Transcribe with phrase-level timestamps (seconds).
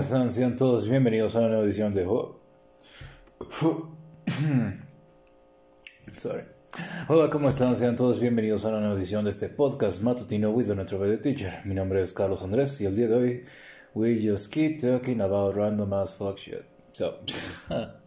[0.00, 0.32] ¿cómo están?
[0.32, 2.06] Sean todos bienvenidos a una nueva edición de...
[6.16, 6.44] Sorry.
[7.08, 7.76] Hola, ¿cómo están?
[7.76, 11.60] Sean todos bienvenidos a una nueva edición de este podcast matutino with the the Teacher.
[11.66, 13.42] Mi nombre es Carlos Andrés y el día de hoy
[13.92, 16.62] we just keep talking about random ass fuck shit.
[16.92, 17.18] So,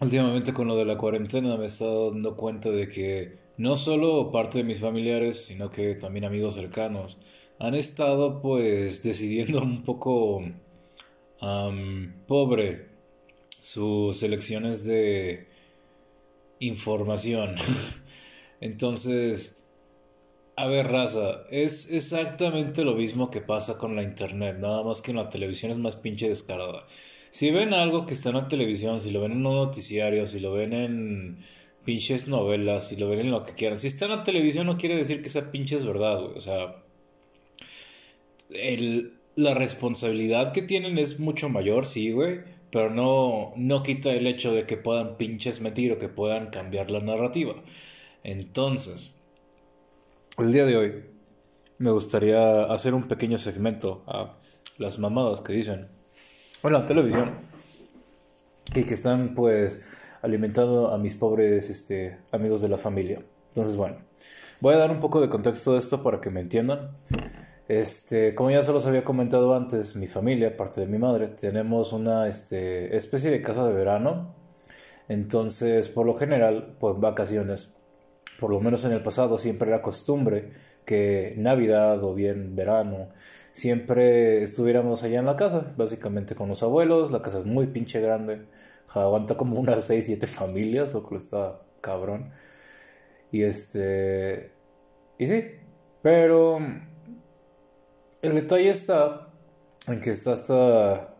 [0.00, 4.30] últimamente con lo de la cuarentena me he estado dando cuenta de que no solo
[4.30, 7.18] parte de mis familiares, sino que también amigos cercanos
[7.58, 10.42] han estado pues decidiendo un poco
[12.26, 12.88] pobre
[13.60, 15.46] sus elecciones de
[16.60, 17.56] información.
[18.60, 19.64] Entonces,
[20.56, 25.12] a ver, raza, es exactamente lo mismo que pasa con la internet, nada más que
[25.12, 26.86] en la televisión es más pinche descarada.
[27.30, 30.40] Si ven algo que está en la televisión, si lo ven en un noticiario, si
[30.40, 31.38] lo ven en
[31.84, 33.78] pinches novelas y lo ven en lo que quieran.
[33.78, 36.36] Si está en la televisión no quiere decir que esa pinche es verdad, güey.
[36.36, 36.82] O sea,
[38.50, 42.40] el, la responsabilidad que tienen es mucho mayor, sí, güey.
[42.70, 46.90] Pero no, no quita el hecho de que puedan pinches metir o que puedan cambiar
[46.90, 47.54] la narrativa.
[48.24, 49.14] Entonces,
[50.36, 51.04] el día de hoy
[51.78, 54.36] me gustaría hacer un pequeño segmento a
[54.76, 55.88] las mamadas que dicen
[56.62, 57.40] en la televisión
[58.74, 63.22] y que están pues alimentando a mis pobres este, amigos de la familia.
[63.48, 63.96] Entonces, bueno,
[64.60, 66.90] voy a dar un poco de contexto de esto para que me entiendan.
[67.68, 71.92] Este, como ya se los había comentado antes, mi familia, parte de mi madre, tenemos
[71.92, 74.34] una este, especie de casa de verano.
[75.08, 77.76] Entonces, por lo general, pues vacaciones,
[78.40, 80.50] por lo menos en el pasado, siempre era costumbre
[80.84, 83.10] que Navidad o bien verano,
[83.52, 87.10] siempre estuviéramos allá en la casa, básicamente con los abuelos.
[87.10, 88.46] La casa es muy pinche grande
[88.94, 92.30] aguanta como unas 6, 7 familias, o que está cabrón.
[93.32, 94.52] Y este.
[95.18, 95.44] Y sí,
[96.02, 96.60] pero.
[98.20, 99.28] El detalle está
[99.86, 101.14] en que está hasta.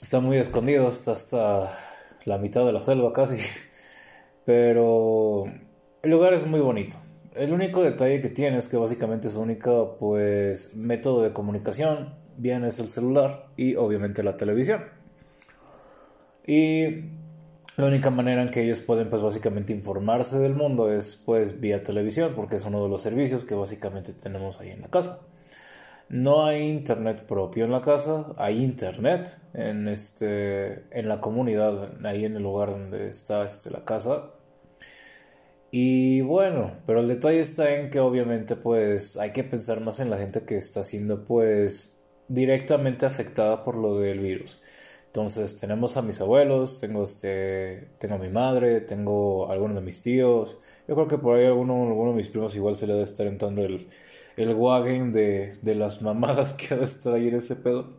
[0.00, 1.70] Está muy escondido, está hasta
[2.24, 3.38] la mitad de la selva casi.
[4.46, 5.44] Pero
[6.02, 6.96] el lugar es muy bonito.
[7.34, 12.64] El único detalle que tiene es que básicamente su único pues método de comunicación bien
[12.64, 14.84] es el celular y obviamente la televisión.
[16.46, 17.10] Y
[17.76, 21.82] la única manera en que ellos pueden pues básicamente informarse del mundo es pues vía
[21.82, 25.20] televisión porque es uno de los servicios que básicamente tenemos ahí en la casa.
[26.08, 32.24] No hay internet propio en la casa, hay internet en este en la comunidad, ahí
[32.24, 34.30] en el lugar donde está este, la casa.
[35.72, 40.10] Y bueno, pero el detalle está en que obviamente pues hay que pensar más en
[40.10, 44.60] la gente que está siendo pues directamente afectada por lo del virus.
[45.14, 49.82] Entonces tenemos a mis abuelos, tengo este, tengo a mi madre, tengo a algunos de
[49.82, 50.58] mis tíos.
[50.88, 53.28] Yo creo que por ahí alguno, alguno de mis primos igual se le debe estar
[53.28, 53.88] entrando el,
[54.36, 57.92] el wagon de, de las mamadas que ha de estar ahí en ese pedo.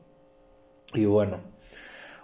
[0.93, 1.39] Y bueno,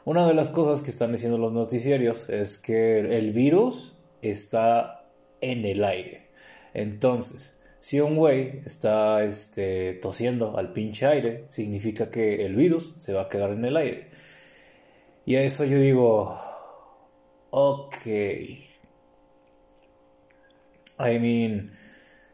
[0.03, 5.05] una de las cosas que están diciendo los noticiarios es que el virus está
[5.39, 6.27] en el aire.
[6.73, 13.13] Entonces, si un güey está este, tosiendo al pinche aire, significa que el virus se
[13.13, 14.10] va a quedar en el aire.
[15.25, 16.39] Y a eso yo digo,
[17.51, 18.05] ok.
[20.99, 21.77] I mean,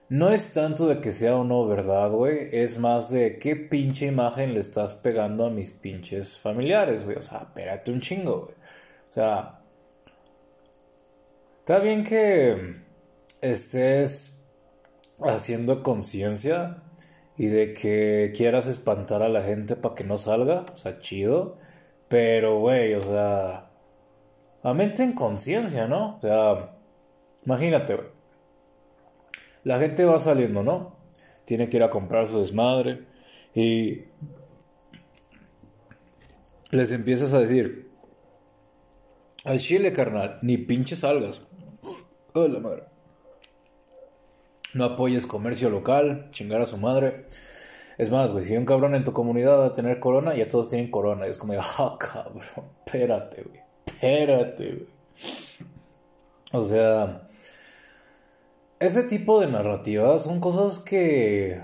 [0.10, 2.50] no es tanto de que sea o no verdad, güey.
[2.52, 7.18] Es más de qué pinche imagen le estás pegando a mis pinches familiares, güey.
[7.18, 8.56] O sea, espérate un chingo, güey.
[9.10, 9.62] O sea,
[11.60, 12.76] está bien que
[13.42, 14.46] estés
[15.20, 16.84] haciendo conciencia
[17.38, 21.58] y de que quieras espantar a la gente para que no salga, o sea, chido,
[22.08, 23.70] pero güey, o sea,
[24.74, 26.18] mente en conciencia, ¿no?
[26.18, 26.76] O sea,
[27.46, 28.08] imagínate, güey.
[29.64, 30.96] La gente va saliendo, ¿no?
[31.46, 33.06] Tiene que ir a comprar su desmadre
[33.54, 34.06] y
[36.72, 37.90] les empiezas a decir,
[39.46, 41.42] al chile, carnal, ni pinches salgas.
[42.34, 42.98] Oh, la madre
[44.78, 47.26] no apoyes comercio local, chingar a su madre.
[47.98, 50.48] Es más, güey, si hay un cabrón en tu comunidad va a tener corona, ya
[50.48, 51.28] todos tienen corona.
[51.28, 54.88] Y es como, ah, cabrón, espérate, güey, espérate, güey.
[56.54, 57.28] O sea,
[58.80, 61.62] ese tipo de narrativas son cosas que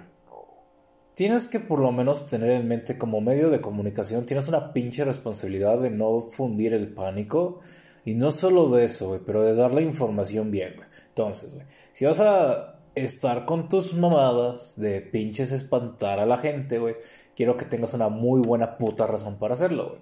[1.14, 4.26] tienes que por lo menos tener en mente como medio de comunicación.
[4.26, 7.60] Tienes una pinche responsabilidad de no fundir el pánico.
[8.06, 10.88] Y no solo de eso, güey, pero de dar la información bien, güey.
[11.10, 16.80] Entonces, güey, si vas a estar con tus mamadas de pinches espantar a la gente,
[16.80, 16.96] güey,
[17.36, 20.02] quiero que tengas una muy buena puta razón para hacerlo, güey.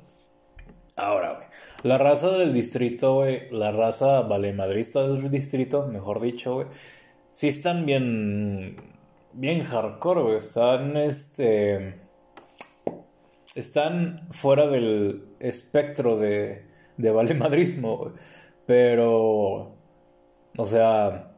[0.97, 1.47] Ahora, güey,
[1.83, 6.67] la raza del distrito, güey, la raza valemadrista del distrito, mejor dicho, güey,
[7.31, 8.75] sí están bien,
[9.33, 11.95] bien hardcore, güey, están, este,
[13.55, 16.65] están fuera del espectro de,
[16.97, 18.11] de valemadrismo, güey,
[18.65, 19.75] pero,
[20.57, 21.30] o sea,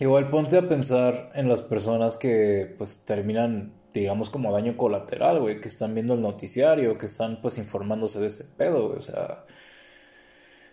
[0.00, 5.60] igual ponte a pensar en las personas que, pues, terminan digamos, como daño colateral, güey,
[5.60, 9.44] que están viendo el noticiario, que están, pues, informándose de ese pedo, güey, o sea,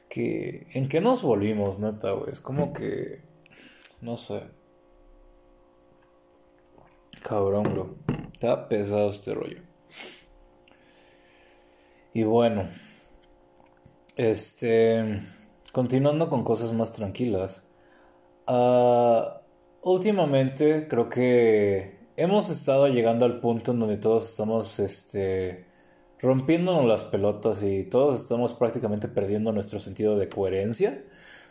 [0.10, 2.32] que, ¿en qué nos volvimos, neta, güey?
[2.32, 3.22] Es como que,
[4.02, 4.42] no sé.
[7.22, 7.96] Cabrón, bro.
[8.34, 9.62] Está pesado este rollo.
[12.14, 12.68] Y bueno,
[14.18, 15.22] este,
[15.72, 17.71] continuando con cosas más tranquilas.
[18.48, 19.42] Ah,
[19.84, 25.66] últimamente creo que hemos estado llegando al punto en donde todos estamos este,
[26.20, 31.04] rompiéndonos las pelotas y todos estamos prácticamente perdiendo nuestro sentido de coherencia.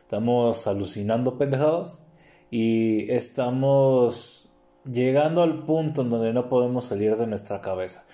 [0.02, 2.06] Estamos alucinando pendejadas
[2.50, 4.48] y estamos
[4.84, 8.04] llegando al punto en donde no podemos salir de nuestra cabeza.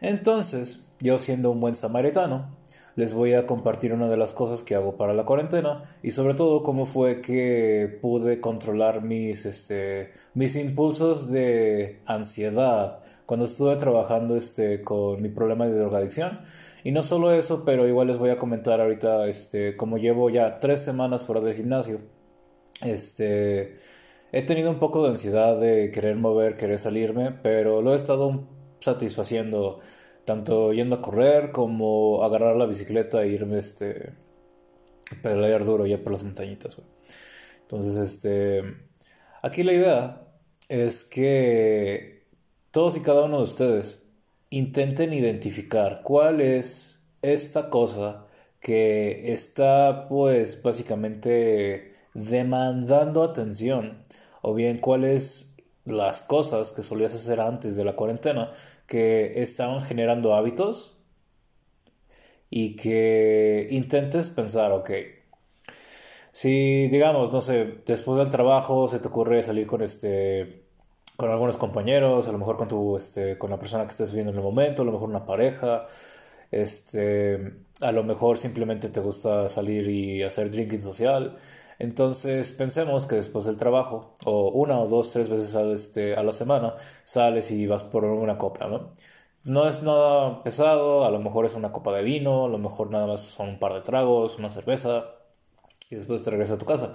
[0.00, 2.56] Entonces, yo siendo un buen samaritano,
[2.96, 6.34] les voy a compartir una de las cosas que hago para la cuarentena y sobre
[6.34, 14.36] todo cómo fue que pude controlar mis, este, mis impulsos de ansiedad cuando estuve trabajando
[14.36, 16.40] este, con mi problema de drogadicción.
[16.84, 20.58] Y no solo eso, pero igual les voy a comentar ahorita, este, como llevo ya
[20.58, 21.98] tres semanas fuera del gimnasio,
[22.82, 23.76] este,
[24.32, 28.44] he tenido un poco de ansiedad de querer mover, querer salirme, pero lo he estado
[28.80, 29.80] satisfaciendo
[30.26, 34.12] tanto yendo a correr como agarrar la bicicleta e irme este
[35.22, 36.76] pedalear duro ya por las montañitas,
[37.62, 38.62] Entonces, este
[39.40, 40.28] aquí la idea
[40.68, 42.26] es que
[42.72, 44.10] todos y cada uno de ustedes
[44.50, 48.26] intenten identificar cuál es esta cosa
[48.60, 54.02] que está pues básicamente demandando atención
[54.42, 58.50] o bien cuáles las cosas que solías hacer antes de la cuarentena
[58.86, 60.96] que estaban generando hábitos
[62.50, 64.90] y que intentes pensar, ok,
[66.30, 70.64] si digamos, no sé, después del trabajo se te ocurre salir con este
[71.16, 74.32] con algunos compañeros, a lo mejor con tu este con la persona que estés viendo
[74.32, 75.86] en el momento, a lo mejor una pareja,
[76.50, 81.36] este, a lo mejor simplemente te gusta salir y hacer drinking social.
[81.78, 86.22] Entonces pensemos que después del trabajo, o una o dos, tres veces a, este, a
[86.22, 86.74] la semana,
[87.04, 88.92] sales y vas por una copa, ¿no?
[89.44, 92.90] No es nada pesado, a lo mejor es una copa de vino, a lo mejor
[92.90, 95.04] nada más son un par de tragos, una cerveza,
[95.90, 96.92] y después te regresas a tu casa.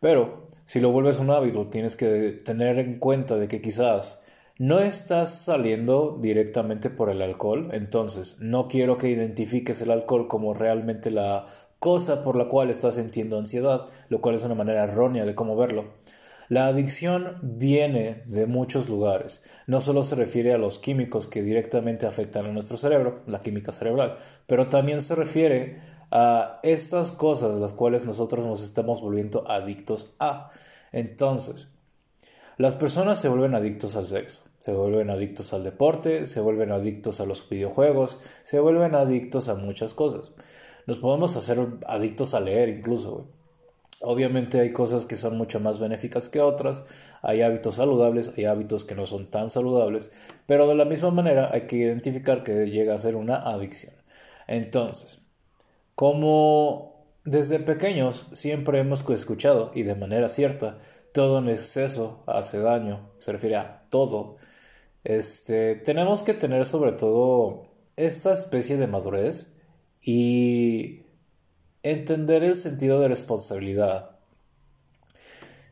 [0.00, 4.22] Pero si lo vuelves un hábito, tienes que tener en cuenta de que quizás
[4.58, 10.54] no estás saliendo directamente por el alcohol, entonces no quiero que identifiques el alcohol como
[10.54, 11.46] realmente la
[11.86, 15.54] cosa por la cual estás sintiendo ansiedad, lo cual es una manera errónea de cómo
[15.54, 15.84] verlo.
[16.48, 19.44] La adicción viene de muchos lugares.
[19.68, 23.70] No solo se refiere a los químicos que directamente afectan a nuestro cerebro, la química
[23.70, 24.16] cerebral,
[24.48, 25.78] pero también se refiere
[26.10, 30.50] a estas cosas las cuales nosotros nos estamos volviendo adictos a.
[30.90, 31.68] Entonces,
[32.56, 37.20] las personas se vuelven adictos al sexo, se vuelven adictos al deporte, se vuelven adictos
[37.20, 40.32] a los videojuegos, se vuelven adictos a muchas cosas
[40.86, 43.28] nos podemos hacer adictos a leer incluso,
[44.00, 46.84] Obviamente hay cosas que son mucho más benéficas que otras,
[47.22, 50.10] hay hábitos saludables, hay hábitos que no son tan saludables,
[50.46, 53.94] pero de la misma manera hay que identificar que llega a ser una adicción.
[54.46, 55.20] Entonces,
[55.94, 60.78] como desde pequeños siempre hemos escuchado, y de manera cierta,
[61.12, 64.36] todo en exceso hace daño, se refiere a todo,
[65.04, 69.55] este, tenemos que tener sobre todo esta especie de madurez
[70.06, 71.02] y
[71.82, 74.12] entender el sentido de responsabilidad.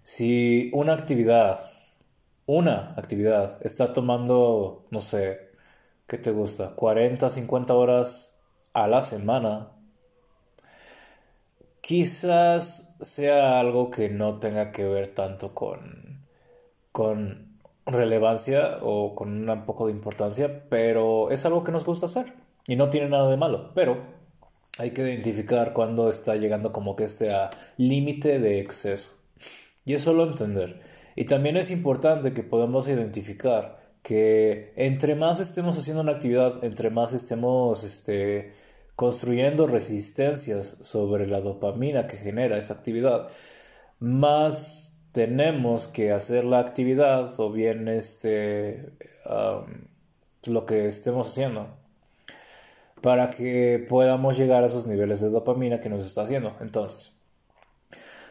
[0.02, 1.60] Si una actividad,
[2.44, 5.52] una actividad está tomando, no sé,
[6.08, 6.74] ¿qué te gusta?
[6.74, 8.40] 40, 50 horas
[8.72, 9.70] a la semana,
[11.80, 16.26] quizás sea algo que no tenga que ver tanto con,
[16.90, 22.34] con relevancia o con un poco de importancia, pero es algo que nos gusta hacer
[22.66, 24.23] y no tiene nada de malo, pero
[24.78, 29.10] hay que identificar cuándo está llegando como que este a límite de exceso.
[29.84, 30.80] Y eso lo entender.
[31.16, 36.90] Y también es importante que podamos identificar que entre más estemos haciendo una actividad, entre
[36.90, 38.52] más estemos este,
[38.96, 43.28] construyendo resistencias sobre la dopamina que genera esa actividad,
[44.00, 48.92] más tenemos que hacer la actividad o bien este,
[50.46, 51.83] lo que estemos haciendo
[53.04, 56.56] para que podamos llegar a esos niveles de dopamina que nos está haciendo.
[56.62, 57.12] Entonces,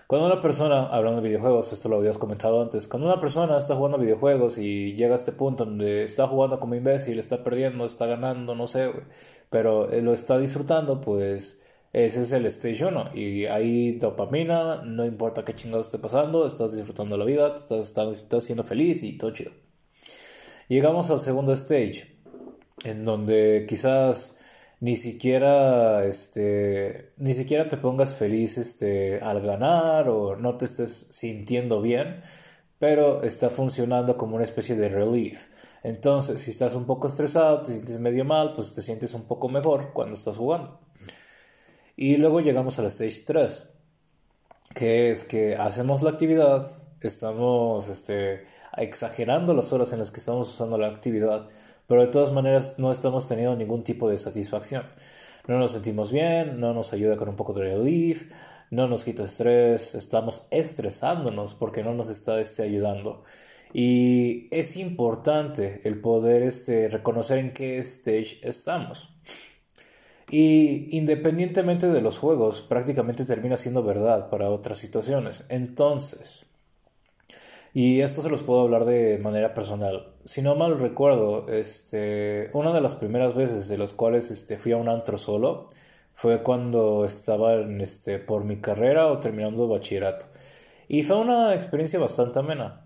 [0.08, 3.76] cuando una persona, hablando de videojuegos, esto lo habías comentado antes, cuando una persona está
[3.76, 8.08] jugando videojuegos y llega a este punto donde está jugando como imbécil, está perdiendo, está
[8.08, 8.92] ganando, no sé,
[9.52, 11.62] pero lo está disfrutando, pues
[11.92, 16.76] ese es el stage 1 y hay dopamina, no importa qué chingados esté pasando, estás
[16.76, 19.52] disfrutando la vida, estás, estás, estás siendo feliz y todo chido.
[20.68, 22.18] Llegamos al segundo stage,
[22.84, 24.40] en donde quizás
[24.84, 31.08] ni siquiera este ni siquiera te pongas feliz este al ganar o no te estés
[31.10, 32.22] sintiendo bien
[32.80, 35.48] pero está funcionando como una especie de relief.
[35.84, 39.48] Entonces si estás un poco estresado te sientes medio mal pues te sientes un poco
[39.48, 40.82] mejor cuando estás jugando.
[41.96, 43.80] Y luego llegamos al stage 3
[44.76, 46.68] que es que hacemos la actividad
[47.00, 51.48] estamos este exagerando las horas en las que estamos usando la actividad
[51.88, 54.84] pero de todas maneras no estamos teniendo ningún tipo de satisfacción.
[55.48, 58.32] No nos sentimos bien, no nos ayuda con un poco de relief,
[58.72, 63.24] no nos quita estrés, estamos estresándonos porque no nos está este, ayudando.
[63.74, 69.10] Y es importante el poder este, reconocer en qué stage estamos.
[70.30, 75.46] Y independientemente de los juegos, prácticamente termina siendo verdad para otras situaciones.
[75.50, 76.46] Entonces,
[77.74, 80.14] y esto se los puedo hablar de manera personal.
[80.26, 84.72] Si no mal recuerdo, este, una de las primeras veces de las cuales este, fui
[84.74, 85.68] a un antro solo
[86.14, 90.28] fue cuando estaba en, este, por mi carrera o terminando bachillerato.
[90.88, 92.80] Y fue una experiencia bastante amena.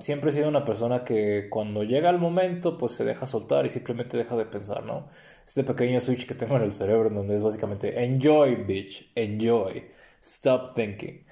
[0.00, 3.70] siempre he sido una persona que cuando llega el momento pues se deja soltar y
[3.70, 5.06] simplemente deja de pensar, ¿no?
[5.46, 9.84] Este pequeño switch que tengo en el cerebro donde es básicamente enjoy, bitch, enjoy,
[10.20, 11.22] stop thinking.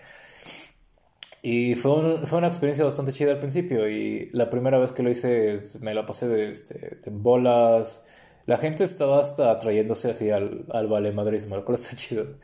[1.46, 5.10] Y fue, fue una experiencia bastante chida al principio y la primera vez que lo
[5.10, 8.06] hice me la pasé de, este, de bolas.
[8.46, 12.38] La gente estaba hasta atrayéndose así al, al vale madrismo, lo cual está chido.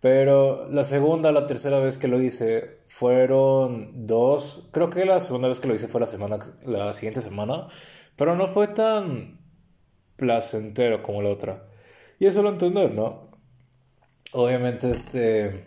[0.00, 4.68] Pero la segunda, la tercera vez que lo hice fueron dos.
[4.72, 7.68] Creo que la segunda vez que lo hice fue la semana, la siguiente semana.
[8.16, 9.38] Pero no fue tan
[10.16, 11.68] placentero como la otra.
[12.18, 13.30] Y eso lo entender, ¿no?
[14.32, 15.66] Obviamente, este.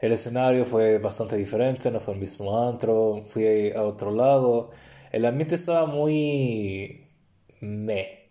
[0.00, 4.70] El escenario fue bastante diferente, no fue el mismo antro, fui a otro lado.
[5.12, 7.06] El ambiente estaba muy...
[7.60, 8.30] me.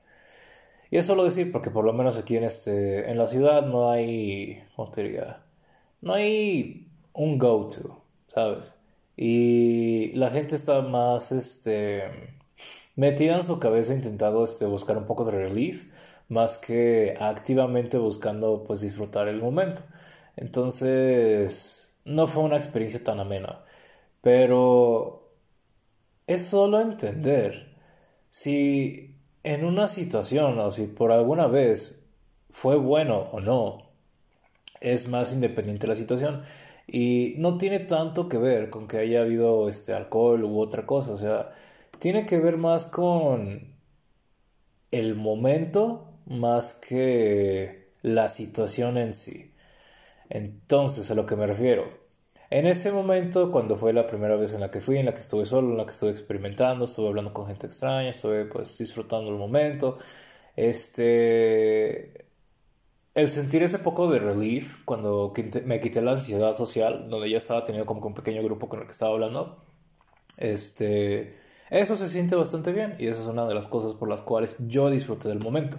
[0.92, 3.92] Y eso lo decir porque por lo menos aquí en, este, en la ciudad no
[3.92, 4.64] hay...
[4.76, 5.44] ¿Cómo te diría?
[6.02, 8.76] No hay un go-to, ¿sabes?
[9.16, 12.04] Y la gente está más, este...
[12.96, 15.86] Metida en su cabeza intentando este, buscar un poco de relief,
[16.28, 19.84] más que activamente buscando pues disfrutar el momento.
[20.40, 23.66] Entonces, no fue una experiencia tan amena.
[24.22, 25.34] Pero
[26.28, 27.76] es solo entender
[28.30, 32.06] si en una situación o si por alguna vez
[32.50, 33.90] fue bueno o no,
[34.82, 36.44] es más independiente la situación.
[36.88, 41.14] Y no tiene tanto que ver con que haya habido este alcohol u otra cosa.
[41.14, 41.52] O sea,
[42.00, 43.76] tiene que ver más con
[44.92, 49.49] el momento más que la situación en sí.
[50.30, 52.00] Entonces, a lo que me refiero.
[52.52, 55.20] En ese momento, cuando fue la primera vez en la que fui, en la que
[55.20, 59.30] estuve solo, en la que estuve experimentando, estuve hablando con gente extraña, estuve pues disfrutando
[59.30, 59.98] el momento,
[60.56, 62.28] este...
[63.16, 65.34] El sentir ese poco de relief cuando
[65.66, 68.86] me quité la ansiedad social, donde ya estaba teniendo como un pequeño grupo con el
[68.86, 69.64] que estaba hablando,
[70.38, 71.38] este...
[71.70, 74.56] Eso se siente bastante bien y esa es una de las cosas por las cuales
[74.60, 75.78] yo disfruté del momento.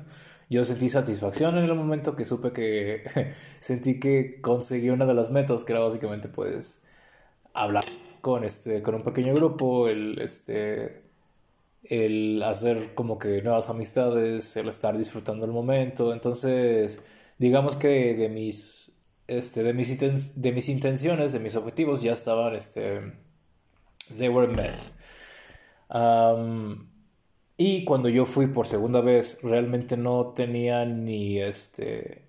[0.50, 3.04] Yo sentí satisfacción en el momento que supe que
[3.60, 6.84] sentí que conseguí una de las metas, que era básicamente pues
[7.54, 7.84] hablar
[8.20, 11.04] con este con un pequeño grupo, el este
[11.84, 16.12] el hacer como que nuevas amistades, el estar disfrutando el momento.
[16.12, 17.02] Entonces,
[17.38, 18.92] digamos que de mis
[19.28, 23.00] este de mis de mis intenciones, de mis objetivos ya estaban este
[24.18, 24.74] they were met.
[27.62, 32.24] Y cuando yo fui por segunda vez, realmente no tenía ni este.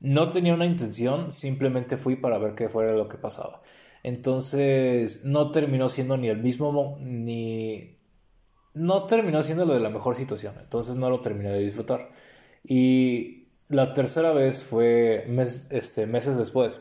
[0.00, 3.62] No tenía una intención, simplemente fui para ver qué fuera lo que pasaba.
[4.02, 6.98] Entonces, no terminó siendo ni el mismo.
[7.06, 7.96] ni.
[8.74, 10.52] No terminó siendo lo de la mejor situación.
[10.60, 12.10] Entonces, no lo terminé de disfrutar.
[12.62, 15.24] Y la tercera vez fue
[15.70, 16.80] este, meses después.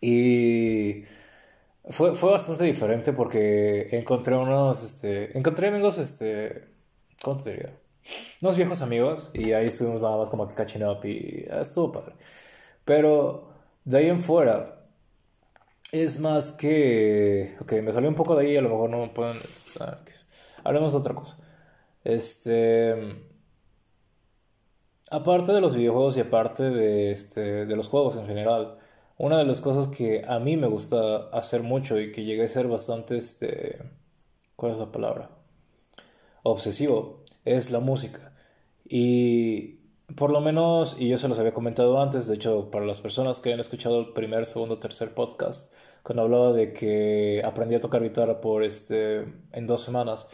[0.00, 1.04] Y
[1.88, 6.68] fue, fue bastante diferente porque encontré unos, este, encontré amigos, este,
[7.22, 7.78] ¿cómo te diría?
[8.42, 11.92] Unos viejos amigos y ahí estuvimos nada más como que catching up y ah, estuvo
[11.92, 12.14] padre.
[12.84, 13.50] Pero
[13.84, 14.86] de ahí en fuera
[15.92, 19.08] es más que, ok, me salió un poco de ahí, a lo mejor no me
[19.08, 20.02] pueden estar,
[20.64, 21.36] hablemos de otra cosa.
[22.04, 22.94] Este.
[25.10, 28.74] Aparte de los videojuegos y aparte de, este, de los juegos en general,
[29.20, 32.48] una de las cosas que a mí me gusta hacer mucho y que llegué a
[32.48, 33.78] ser bastante, este,
[34.56, 35.28] ¿cuál es la palabra?
[36.42, 38.32] Obsesivo, es la música.
[38.82, 39.80] Y
[40.16, 43.40] por lo menos, y yo se los había comentado antes, de hecho, para las personas
[43.40, 48.02] que han escuchado el primer, segundo, tercer podcast, cuando hablaba de que aprendí a tocar
[48.02, 50.28] guitarra por este, en dos semanas,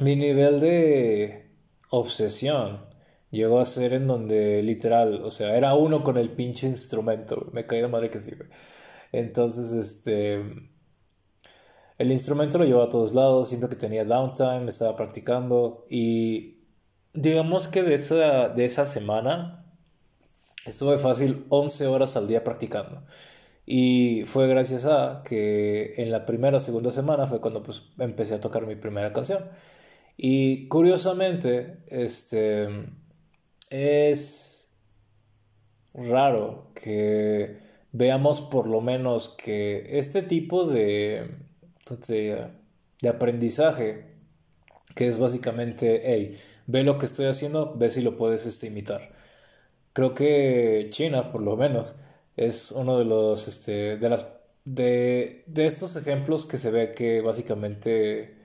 [0.00, 1.52] mi nivel de
[1.90, 2.87] obsesión
[3.30, 7.66] llegó a ser en donde literal, o sea, era uno con el pinche instrumento, me
[7.66, 8.32] caí de madre que sí,
[9.12, 10.36] Entonces, este,
[11.98, 16.58] el instrumento lo llevaba a todos lados, siempre que tenía downtime, estaba practicando y
[17.12, 19.64] digamos que de esa, de esa semana
[20.66, 23.04] estuve fácil 11 horas al día practicando.
[23.66, 28.34] Y fue gracias a que en la primera o segunda semana fue cuando pues empecé
[28.34, 29.44] a tocar mi primera canción.
[30.16, 32.68] Y curiosamente, este
[33.70, 34.76] es
[35.94, 37.58] raro que
[37.92, 41.36] veamos por lo menos que este tipo de,
[42.08, 42.48] de,
[43.00, 44.06] de aprendizaje,
[44.94, 49.10] que es básicamente, hey, ve lo que estoy haciendo, ve si lo puedes este, imitar.
[49.92, 51.96] Creo que China, por lo menos,
[52.36, 54.26] es uno de los, este, de las,
[54.64, 58.36] de, de estos ejemplos que se ve que básicamente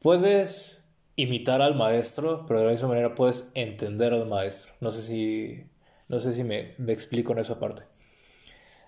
[0.00, 0.83] puedes
[1.16, 4.72] imitar al maestro, pero de la misma manera puedes entender al maestro.
[4.80, 5.66] No sé si,
[6.08, 7.84] no sé si me, explico en esa parte.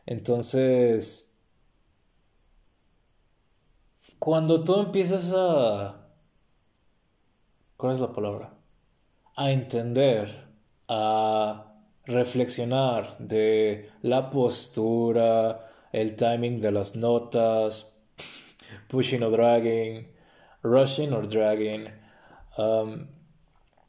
[0.06, 1.38] Entonces,
[4.18, 6.06] cuando tú empiezas a
[7.76, 8.54] ¿Cuál es la palabra?
[9.37, 10.47] A entender,
[10.88, 11.75] a
[12.06, 17.99] reflexionar de la postura, el timing de las notas,
[18.89, 20.08] pushing o dragging,
[20.62, 21.91] rushing or dragging.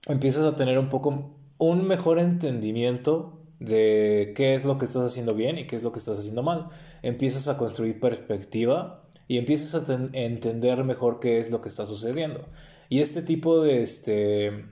[0.07, 5.33] Empiezas a tener un poco un mejor entendimiento de qué es lo que estás haciendo
[5.33, 6.67] bien y qué es lo que estás haciendo mal.
[7.01, 12.45] Empiezas a construir perspectiva y empiezas a entender mejor qué es lo que está sucediendo.
[12.89, 14.65] Y este tipo de, este,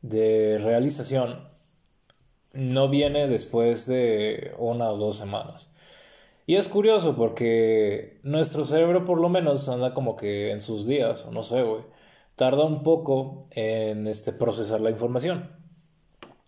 [0.00, 1.48] de realización
[2.54, 5.72] no viene después de una o dos semanas.
[6.46, 11.24] Y es curioso porque nuestro cerebro por lo menos anda como que en sus días,
[11.24, 11.82] o no sé, güey,
[12.36, 15.50] tarda un poco en este, procesar la información.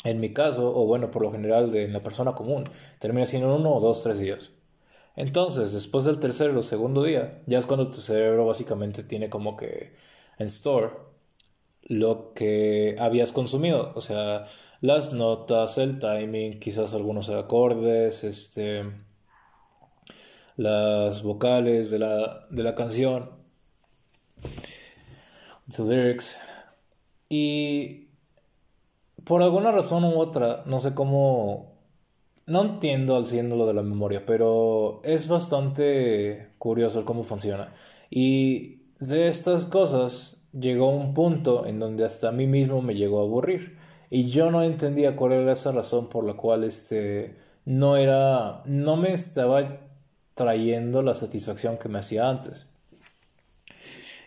[0.05, 2.64] En mi caso, o bueno, por lo general de en la persona común,
[2.99, 4.51] termina siendo uno o dos, tres días.
[5.16, 9.57] Entonces, después del tercer o segundo día, ya es cuando tu cerebro básicamente tiene como
[9.57, 9.94] que
[10.38, 10.90] en store
[11.83, 14.47] lo que habías consumido, o sea,
[14.81, 18.85] las notas, el timing, quizás algunos acordes, este,
[20.57, 23.31] las vocales de la, de la canción,
[25.68, 26.40] the lyrics,
[27.29, 28.09] y
[29.24, 31.72] por alguna razón u otra, no sé cómo,
[32.46, 37.72] no entiendo al 100 lo de la memoria, pero es bastante curioso cómo funciona.
[38.11, 43.20] Y de estas cosas llegó un punto en donde hasta a mí mismo me llegó
[43.20, 43.77] a aburrir
[44.11, 48.96] y yo no entendía cuál era esa razón por la cual este no era no
[48.96, 49.81] me estaba
[50.35, 52.70] trayendo la satisfacción que me hacía antes.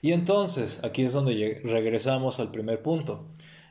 [0.02, 3.28] Y entonces, aquí es donde regresamos al primer punto,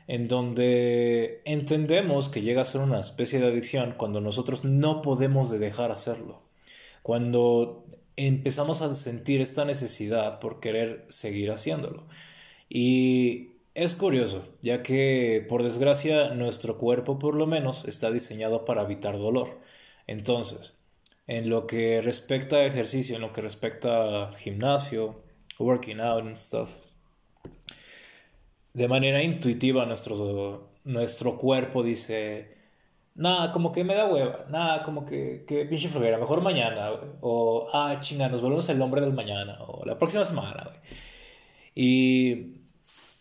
[0.07, 5.51] en donde entendemos que llega a ser una especie de adicción cuando nosotros no podemos
[5.51, 6.41] de dejar hacerlo.
[7.03, 7.85] Cuando
[8.15, 12.07] empezamos a sentir esta necesidad por querer seguir haciéndolo.
[12.69, 18.81] Y es curioso, ya que por desgracia nuestro cuerpo por lo menos está diseñado para
[18.81, 19.59] evitar dolor.
[20.07, 20.77] Entonces,
[21.27, 25.21] en lo que respecta a ejercicio, en lo que respecta al gimnasio,
[25.59, 26.77] working out and stuff,
[28.73, 32.57] de manera intuitiva nuestro, nuestro cuerpo dice,
[33.17, 34.45] Nada, como que me da hueva.
[34.49, 36.19] Nada, como que, que pinche flojera.
[36.19, 36.91] Mejor mañana,
[37.21, 39.57] O, ah, chinga, nos volvemos el hombre del mañana.
[39.65, 40.77] O la próxima semana, güey.
[41.73, 42.61] Y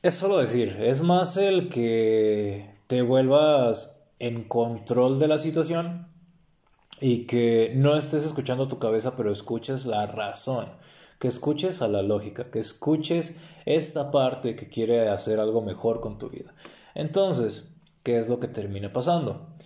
[0.02, 6.08] es solo decir, es más el que te vuelvas en control de la situación
[7.00, 10.66] y que no estés escuchando tu cabeza, pero escuches la razón.
[11.18, 16.18] Que escuches a la lógica, que escuches esta parte que quiere hacer algo mejor con
[16.18, 16.54] tu vida.
[16.94, 17.68] Entonces,
[18.02, 19.56] ¿qué es lo que termina pasando?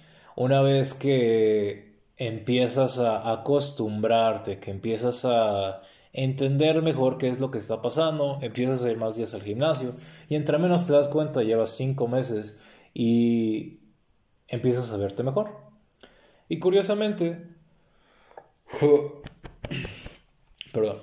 [0.41, 5.83] una vez que empiezas a acostumbrarte, que empiezas a
[6.15, 9.93] entender mejor qué es lo que está pasando, empiezas a ir más días al gimnasio
[10.31, 12.59] y entre menos te das cuenta, llevas cinco meses
[12.95, 13.81] y
[14.49, 15.51] empiezas a verte mejor.
[16.49, 17.47] Y curiosamente,
[20.73, 20.97] perdón,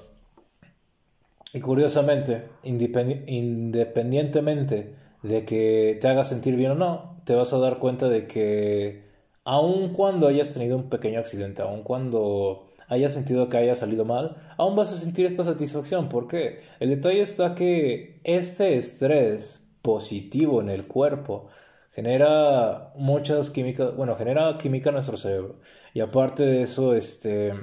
[1.54, 7.80] Y curiosamente, independientemente de que te haga sentir bien o no, te vas a dar
[7.80, 9.06] cuenta de que
[9.44, 14.38] aun cuando hayas tenido un pequeño accidente, aun cuando hayas sentido que haya salido mal,
[14.58, 16.10] aún vas a sentir esta satisfacción.
[16.10, 16.62] ¿Por qué?
[16.80, 21.48] El detalle está que este estrés positivo en el cuerpo
[21.92, 25.60] genera muchas químicas, bueno, genera química en nuestro cerebro.
[25.94, 27.54] Y aparte de eso, este,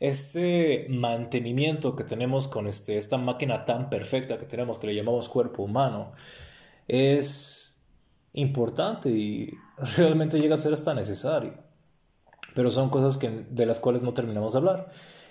[0.00, 5.28] este mantenimiento que tenemos con este, esta máquina tan perfecta que tenemos, que le llamamos
[5.28, 6.12] cuerpo humano,
[6.88, 7.80] es
[8.34, 9.52] importante y
[9.96, 11.66] realmente llega a ser hasta necesario
[12.56, 14.88] pero son cosas que, de las cuales no terminamos de hablar.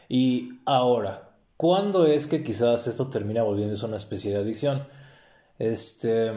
[0.08, 4.88] Y ahora, ¿cuándo es que quizás esto termina volviéndose una especie de adicción?
[5.58, 6.32] Este...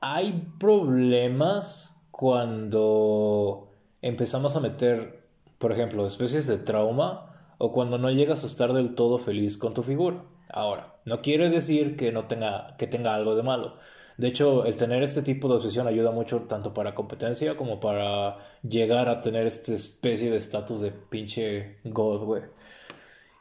[0.00, 3.67] Hay problemas cuando
[4.02, 5.24] empezamos a meter,
[5.58, 9.74] por ejemplo, especies de trauma o cuando no llegas a estar del todo feliz con
[9.74, 10.24] tu figura.
[10.50, 13.76] Ahora, no quiere decir que no tenga que tenga algo de malo.
[14.16, 18.38] De hecho, el tener este tipo de obsesión ayuda mucho tanto para competencia como para
[18.62, 22.42] llegar a tener esta especie de estatus de pinche god.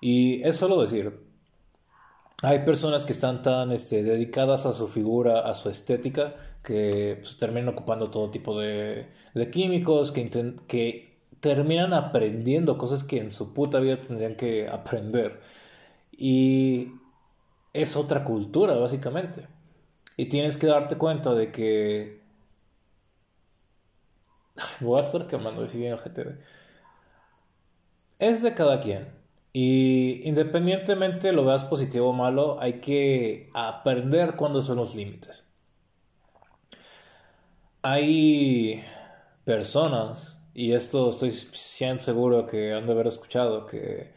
[0.01, 1.19] Y es solo decir,
[2.43, 6.35] hay personas que están tan este, dedicadas a su figura, a su estética,
[6.67, 10.29] que pues, terminan ocupando todo tipo de, de químicos, que,
[10.67, 15.39] que terminan aprendiendo cosas que en su puta vida tendrían que aprender.
[16.11, 16.91] Y
[17.73, 19.47] es otra cultura, básicamente.
[20.17, 22.21] Y tienes que darte cuenta de que...
[24.81, 26.37] Voy a estar quemando de bien GTV.
[28.19, 29.07] Es de cada quien.
[29.53, 35.46] Y independientemente lo veas positivo o malo, hay que aprender cuándo son los límites.
[37.89, 38.83] Hay
[39.45, 44.11] personas, y esto estoy 100 seguro que han de haber escuchado, que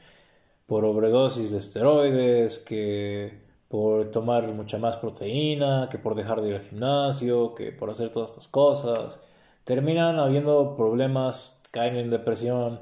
[0.66, 6.54] por sobredosis de esteroides, que por tomar mucha más proteína, que por dejar de ir
[6.56, 9.20] al gimnasio, que por hacer todas estas cosas.
[9.64, 12.80] Terminan habiendo problemas, caen en depresión,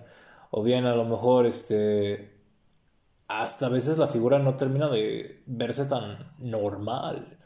[0.50, 2.34] o bien a lo mejor este
[3.28, 7.37] hasta a veces la figura no termina de verse tan normal.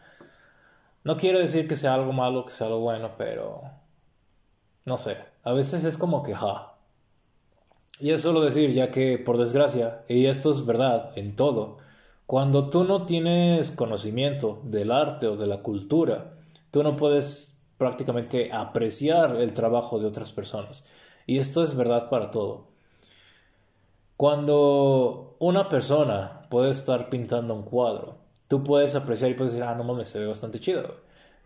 [1.04, 3.60] No quiero decir que sea algo malo, que sea algo bueno, pero
[4.84, 6.74] no sé, a veces es como que ja.
[8.00, 11.78] Y es solo decir, ya que por desgracia, y esto es verdad en todo,
[12.26, 16.34] cuando tú no tienes conocimiento del arte o de la cultura,
[16.70, 20.88] tú no puedes prácticamente apreciar el trabajo de otras personas.
[21.26, 22.68] Y esto es verdad para todo.
[24.16, 28.21] Cuando una persona puede estar pintando un cuadro,
[28.52, 30.96] tú puedes apreciar y puedes decir, ah, no mames, se ve bastante chido.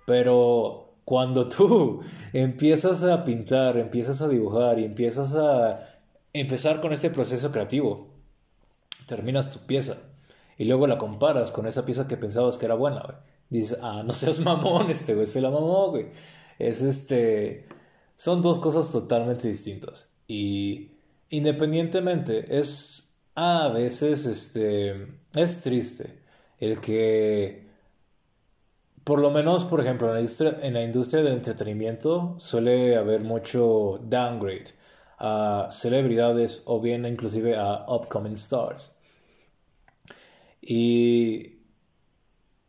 [0.07, 2.01] Pero cuando tú
[2.33, 5.89] empiezas a pintar, empiezas a dibujar y empiezas a
[6.33, 8.09] empezar con este proceso creativo,
[9.07, 9.99] terminas tu pieza
[10.59, 13.19] y luego la comparas con esa pieza que pensabas que era buena, güey.
[13.51, 16.07] Dices, ah, no seas mamón, este güey se la mamó, güey.
[16.59, 17.69] Es este.
[18.17, 20.13] Son dos cosas totalmente distintas.
[20.27, 20.91] Y
[21.31, 25.21] independientemente, es a veces, este.
[25.37, 26.26] Es triste
[26.61, 27.67] el que.
[29.05, 33.21] Por lo menos, por ejemplo, en la industria, en la industria del entretenimiento suele haber
[33.23, 34.67] mucho downgrade
[35.19, 38.97] a celebridades o bien inclusive a upcoming stars.
[40.61, 41.61] Y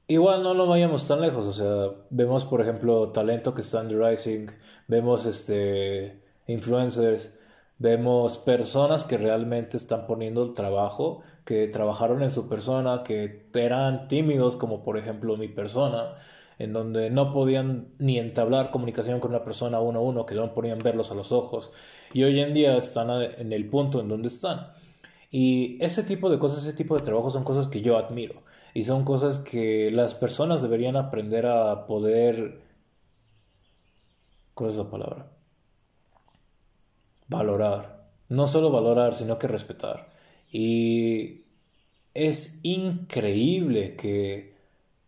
[0.08, 3.89] igual no lo vayamos tan lejos, o sea, vemos por ejemplo talento que está en
[4.00, 4.47] Rising,
[4.88, 7.38] vemos este influencers,
[7.80, 14.08] vemos personas que realmente están poniendo el trabajo, que trabajaron en su persona, que eran
[14.08, 16.16] tímidos como por ejemplo mi persona,
[16.60, 20.54] en donde no podían ni entablar comunicación con una persona uno a uno, que no
[20.54, 21.72] podían verlos a los ojos,
[22.13, 24.72] y hoy en día están en el punto en donde están.
[25.32, 28.84] Y ese tipo de cosas, ese tipo de trabajo son cosas que yo admiro y
[28.84, 32.62] son cosas que las personas deberían aprender a poder...
[34.54, 35.37] ¿Cuál es la palabra?
[37.28, 38.10] Valorar.
[38.30, 40.10] No solo valorar, sino que respetar.
[40.52, 41.46] Y
[42.13, 44.56] es increíble que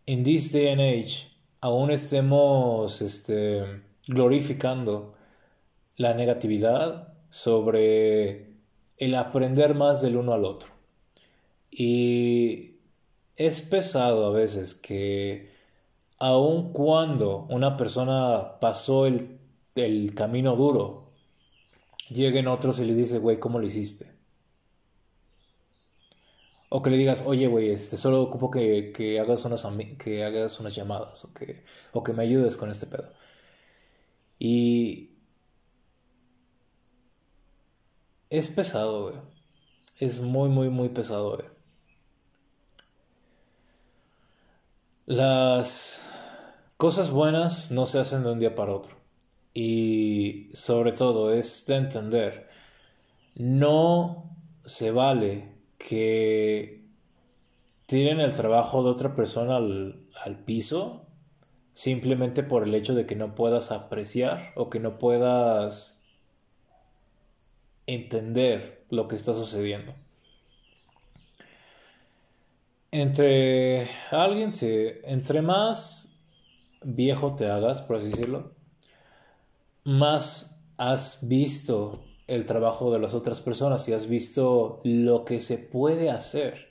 [0.06, 1.28] en this day and age
[1.60, 5.14] aún estemos este, glorificando
[5.96, 8.54] la negatividad sobre
[8.96, 10.68] el aprender más del uno al otro.
[11.70, 12.76] Y
[13.36, 15.50] es pesado a veces que
[16.18, 19.38] aun cuando una persona pasó el,
[19.74, 21.09] el camino duro,
[22.10, 24.12] lleguen otros y les dice, güey, ¿cómo lo hiciste?
[26.68, 29.66] O que le digas, oye, güey, este, solo ocupo que, que, hagas unas,
[29.98, 33.12] que hagas unas llamadas o que, o que me ayudes con este pedo.
[34.38, 35.10] Y
[38.30, 39.16] es pesado, güey.
[39.98, 41.40] es muy, muy, muy pesado.
[41.40, 41.50] Eh.
[45.06, 46.02] Las
[46.76, 48.99] cosas buenas no se hacen de un día para otro.
[49.52, 52.48] Y sobre todo es de entender,
[53.34, 56.84] no se vale que
[57.86, 61.06] tiren el trabajo de otra persona al, al piso
[61.74, 66.02] simplemente por el hecho de que no puedas apreciar o que no puedas
[67.86, 69.94] entender lo que está sucediendo.
[72.92, 76.20] Entre alguien, se, entre más
[76.82, 78.52] viejo te hagas, por así decirlo,
[79.84, 85.58] más has visto el trabajo de las otras personas y has visto lo que se
[85.58, 86.68] puede hacer.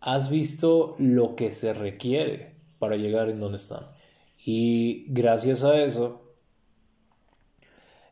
[0.00, 3.86] Has visto lo que se requiere para llegar en donde están.
[4.44, 6.22] Y gracias a eso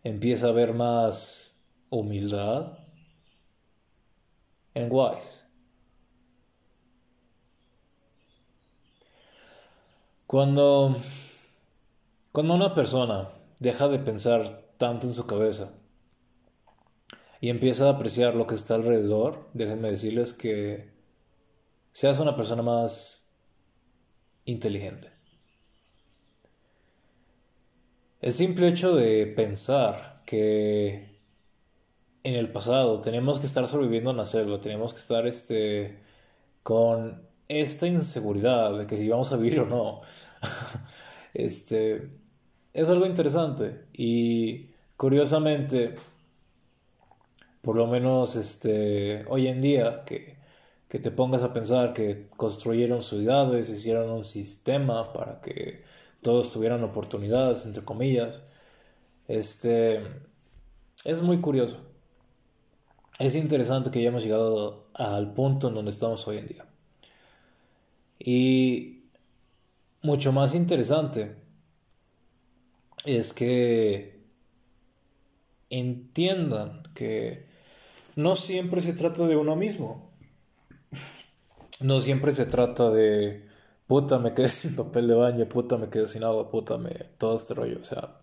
[0.03, 2.79] empieza a haber más humildad
[4.75, 5.45] en Wise.
[10.27, 10.97] Cuando,
[12.35, 15.79] cuando una persona deja de pensar tanto en su cabeza
[17.41, 20.91] y empieza a apreciar lo que está alrededor, déjenme decirles que
[21.93, 23.33] seas una persona más
[24.47, 25.13] inteligente.
[28.21, 31.21] El simple hecho de pensar que
[32.25, 36.01] en el pasado tenemos que estar sobreviviendo en la selva, tenemos que estar este,
[36.65, 40.01] con esta inseguridad de que si vamos a vivir o no,
[41.33, 42.24] este,
[42.75, 44.67] es algo interesante y
[44.99, 45.95] curiosamente,
[47.63, 50.35] por lo menos este, hoy en día que
[50.95, 55.83] que te pongas a pensar que construyeron ciudades, hicieron un sistema para que
[56.23, 58.45] todos tuvieran oportunidades, entre comillas.
[59.27, 60.05] Este
[61.05, 61.79] es muy curioso.
[63.19, 66.67] Es interesante que hayamos llegado al punto en donde estamos hoy en día.
[68.21, 69.07] Y
[70.01, 71.35] mucho más interesante
[73.05, 74.23] es que
[75.71, 77.47] entiendan que
[78.17, 80.11] no siempre se trata de uno mismo
[81.81, 83.47] no siempre se trata de
[83.87, 87.37] puta me quedé sin papel de baño, puta me quedé sin agua, puta me todo
[87.37, 88.21] este rollo, o sea,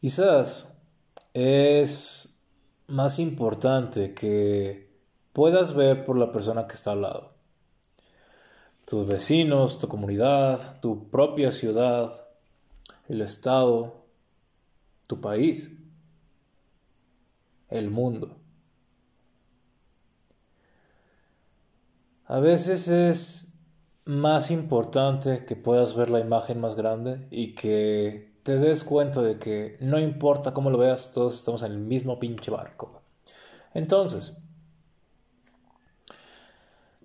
[0.00, 0.72] quizás
[1.34, 2.40] es
[2.86, 4.90] más importante que
[5.32, 7.31] puedas ver por la persona que está al lado.
[8.84, 12.26] Tus vecinos, tu comunidad, tu propia ciudad,
[13.08, 14.04] el estado,
[15.06, 15.78] tu país,
[17.68, 18.36] el mundo.
[22.26, 23.52] A veces es
[24.04, 29.38] más importante que puedas ver la imagen más grande y que te des cuenta de
[29.38, 33.02] que no importa cómo lo veas, todos estamos en el mismo pinche barco.
[33.74, 34.32] Entonces,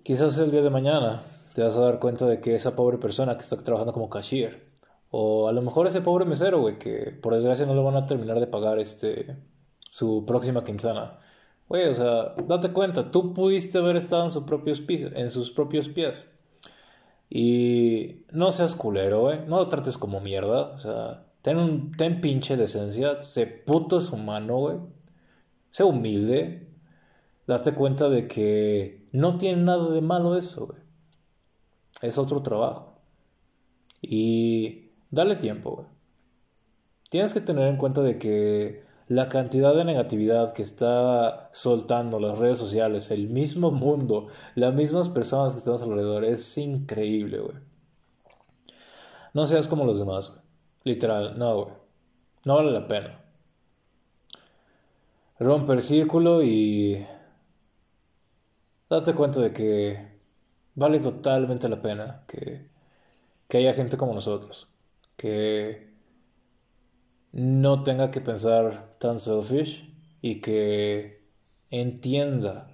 [0.02, 1.22] quizás el día de mañana
[1.58, 4.70] te vas a dar cuenta de que esa pobre persona que está trabajando como cashier,
[5.10, 8.06] o a lo mejor ese pobre mesero, güey, que por desgracia no le van a
[8.06, 9.36] terminar de pagar este
[9.90, 11.18] su próxima quincena
[11.68, 15.50] Güey, o sea, date cuenta, tú pudiste haber estado en sus propios pies, en sus
[15.50, 16.24] propios pies.
[17.28, 19.40] Y no seas culero, güey.
[19.48, 20.70] No lo trates como mierda.
[20.74, 23.20] O sea, ten, un, ten pinche decencia.
[23.20, 24.76] Sé puto es humano, güey.
[25.70, 26.68] Sé humilde.
[27.48, 30.87] Date cuenta de que no tiene nada de malo eso, güey.
[32.02, 32.98] Es otro trabajo.
[34.00, 35.86] Y dale tiempo, güey.
[37.10, 42.38] Tienes que tener en cuenta de que la cantidad de negatividad que está soltando las
[42.38, 47.56] redes sociales, el mismo mundo, las mismas personas que estamos alrededor, es increíble, güey.
[49.32, 50.42] No seas como los demás, güey.
[50.84, 51.74] Literal, no, güey.
[52.44, 53.24] No vale la pena.
[55.38, 57.06] Rompe el círculo y
[58.90, 60.07] date cuenta de que
[60.78, 62.68] vale totalmente la pena que,
[63.48, 64.68] que haya gente como nosotros,
[65.16, 65.92] que
[67.32, 71.22] no tenga que pensar tan selfish y que
[71.70, 72.70] entienda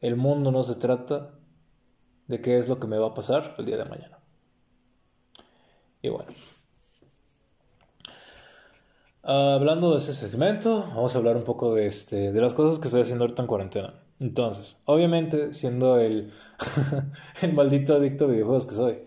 [0.00, 1.34] el mundo no se trata
[2.26, 4.18] de qué es lo que me va a pasar el día de mañana.
[6.02, 6.30] Y bueno.
[9.22, 12.88] hablando de ese segmento, vamos a hablar un poco de, este, de las cosas que
[12.88, 13.94] estoy haciendo ahorita en cuarentena.
[14.20, 16.30] Entonces, obviamente, siendo el,
[17.42, 18.98] el maldito adicto a videojuegos que soy,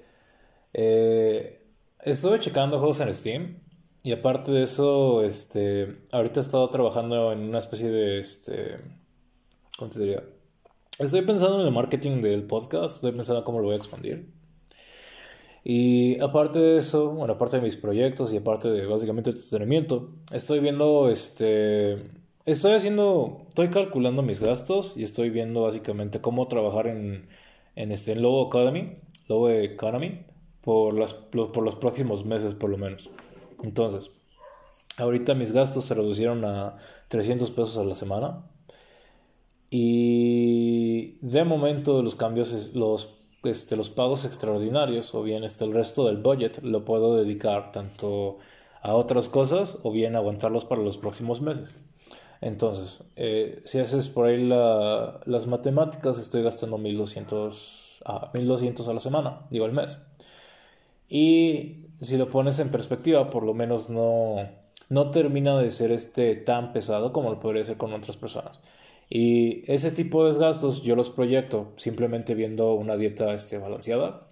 [0.73, 1.61] eh,
[2.01, 3.59] estuve checando juegos en Steam
[4.01, 8.79] y aparte de eso, este, ahorita he estado trabajando en una especie de, este,
[9.77, 10.23] ¿cómo te diría?
[10.97, 14.33] Estoy pensando en el marketing del podcast, estoy pensando cómo lo voy a expandir.
[15.63, 20.15] Y aparte de eso, bueno, aparte de mis proyectos y aparte de básicamente el entretenimiento,
[20.31, 26.87] estoy viendo este estoy haciendo estoy calculando mis gastos y estoy viendo básicamente cómo trabajar
[26.87, 27.27] en
[27.75, 30.25] en este en Lobo Academy, Lobo Economy
[30.61, 30.95] por
[31.51, 33.09] por los próximos meses por lo menos.
[33.63, 34.11] Entonces,
[34.97, 36.75] ahorita mis gastos se reducieron a
[37.09, 38.45] 300 pesos a la semana.
[39.71, 46.05] Y de momento los cambios los este, los pagos extraordinarios o bien este, el resto
[46.05, 48.37] del budget lo puedo dedicar tanto
[48.81, 51.83] a otras cosas o bien aguantarlos para los próximos meses.
[52.43, 58.99] Entonces, eh, si haces por ahí las matemáticas, estoy gastando 1200 a, 1200 a la
[58.99, 59.97] semana, digo al mes.
[61.07, 64.49] Y si lo pones en perspectiva, por lo menos no,
[64.89, 68.59] no termina de ser este tan pesado como lo podría ser con otras personas.
[69.09, 74.27] Y ese tipo de gastos yo los proyecto simplemente viendo una dieta este, balanceada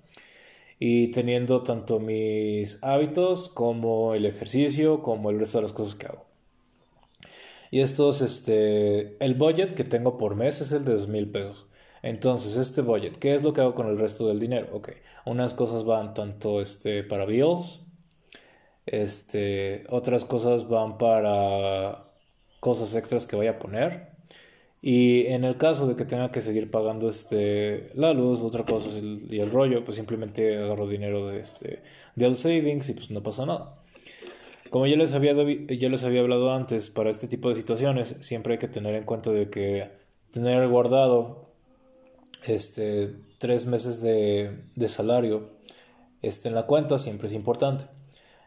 [0.79, 6.07] y teniendo tanto mis hábitos como el ejercicio como el resto de las cosas que
[6.07, 6.30] hago.
[7.71, 11.67] Y estos, este, el budget que tengo por mes es el de dos mil pesos.
[12.03, 14.69] Entonces, este budget, ¿qué es lo que hago con el resto del dinero?
[14.73, 14.91] Ok,
[15.25, 17.81] unas cosas van tanto este, para bills,
[18.85, 22.05] este, otras cosas van para
[22.59, 24.11] cosas extras que voy a poner
[24.81, 28.99] y en el caso de que tenga que seguir pagando este, la luz, otra cosa
[28.99, 31.83] y el rollo, pues simplemente agarro dinero de este,
[32.15, 33.80] del savings y pues no pasa nada.
[34.71, 38.53] Como ya les, había, ya les había hablado antes, para este tipo de situaciones siempre
[38.53, 39.91] hay que tener en cuenta de que
[40.31, 41.49] tener guardado
[42.47, 45.49] este, tres meses de, de salario
[46.21, 47.83] este, en la cuenta siempre es importante.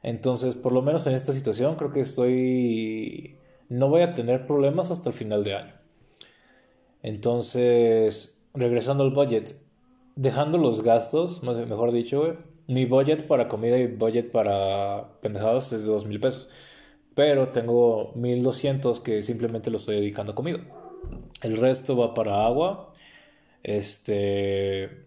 [0.03, 3.37] Entonces, por lo menos en esta situación creo que estoy...
[3.69, 5.75] No voy a tener problemas hasta el final de año.
[7.03, 9.57] Entonces, regresando al budget,
[10.17, 15.93] dejando los gastos, mejor dicho, mi budget para comida y budget para pendejadas es de
[15.93, 16.49] dos mil pesos.
[17.15, 20.59] Pero tengo 1200 que simplemente lo estoy dedicando a comida.
[21.43, 22.93] El resto va para agua.
[23.63, 25.07] Este.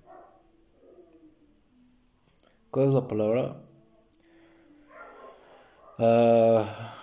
[2.72, 3.62] ¿Cuál es la palabra?
[6.00, 6.94] Ah,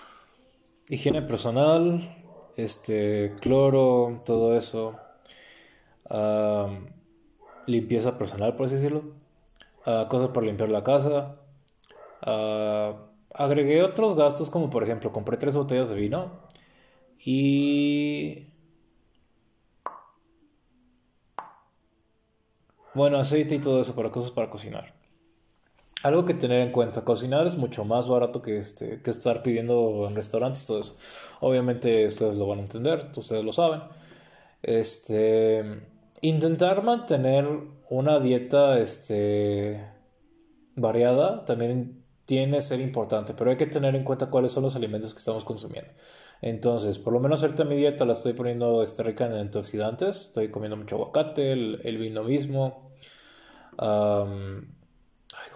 [0.88, 2.00] higiene personal
[2.56, 4.96] este, cloro, todo eso,
[7.66, 9.14] limpieza personal, por así decirlo,
[9.84, 11.36] cosas para limpiar la casa,
[13.32, 16.40] agregué otros gastos como por ejemplo compré tres botellas de vino
[17.24, 18.48] y...
[22.94, 24.94] Bueno, aceite y todo eso para cosas para cocinar.
[26.04, 30.06] Algo que tener en cuenta, cocinar es mucho más barato que, este, que estar pidiendo
[30.08, 30.96] en restaurantes todo eso.
[31.40, 33.82] Obviamente ustedes lo van a entender, ustedes lo saben.
[34.62, 35.82] Este,
[36.20, 37.48] intentar mantener
[37.90, 39.84] una dieta este,
[40.76, 44.76] variada también tiene que ser importante, pero hay que tener en cuenta cuáles son los
[44.76, 45.90] alimentos que estamos consumiendo.
[46.40, 50.50] Entonces, por lo menos ahorita mi dieta la estoy poniendo este, rica en antioxidantes, estoy
[50.50, 52.90] comiendo mucho aguacate, el, vino mismo.
[53.76, 54.64] ¿Cómo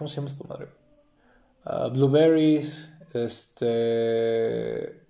[0.06, 0.68] se llama esta madre?
[1.64, 5.06] Ah, blueberries, este...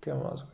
[0.00, 0.44] ¿Qué más?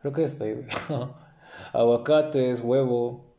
[0.00, 0.66] Creo que está ahí,
[1.72, 3.35] Aguacates, huevo.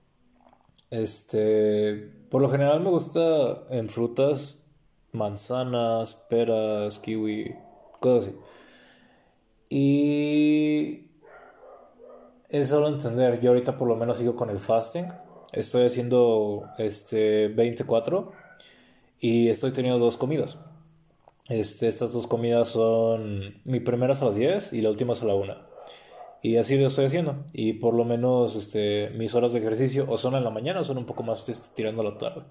[0.89, 2.13] Este...
[2.30, 4.63] Por lo general me gusta en frutas
[5.13, 7.56] manzanas, peras, kiwi,
[8.00, 8.38] cosas así.
[9.69, 11.08] Y
[12.50, 13.39] es solo entender.
[13.39, 15.08] Yo ahorita por lo menos sigo con el fasting
[15.52, 18.32] estoy haciendo este 24
[19.19, 20.60] y estoy teniendo dos comidas.
[21.50, 25.34] Este, estas dos comidas son mi primera a las 10 y la última a la
[25.34, 25.76] 1.
[26.47, 27.45] Y así lo estoy haciendo.
[27.53, 30.83] Y por lo menos este, mis horas de ejercicio o son en la mañana o
[30.83, 32.43] son un poco más este, tirando a la tarde.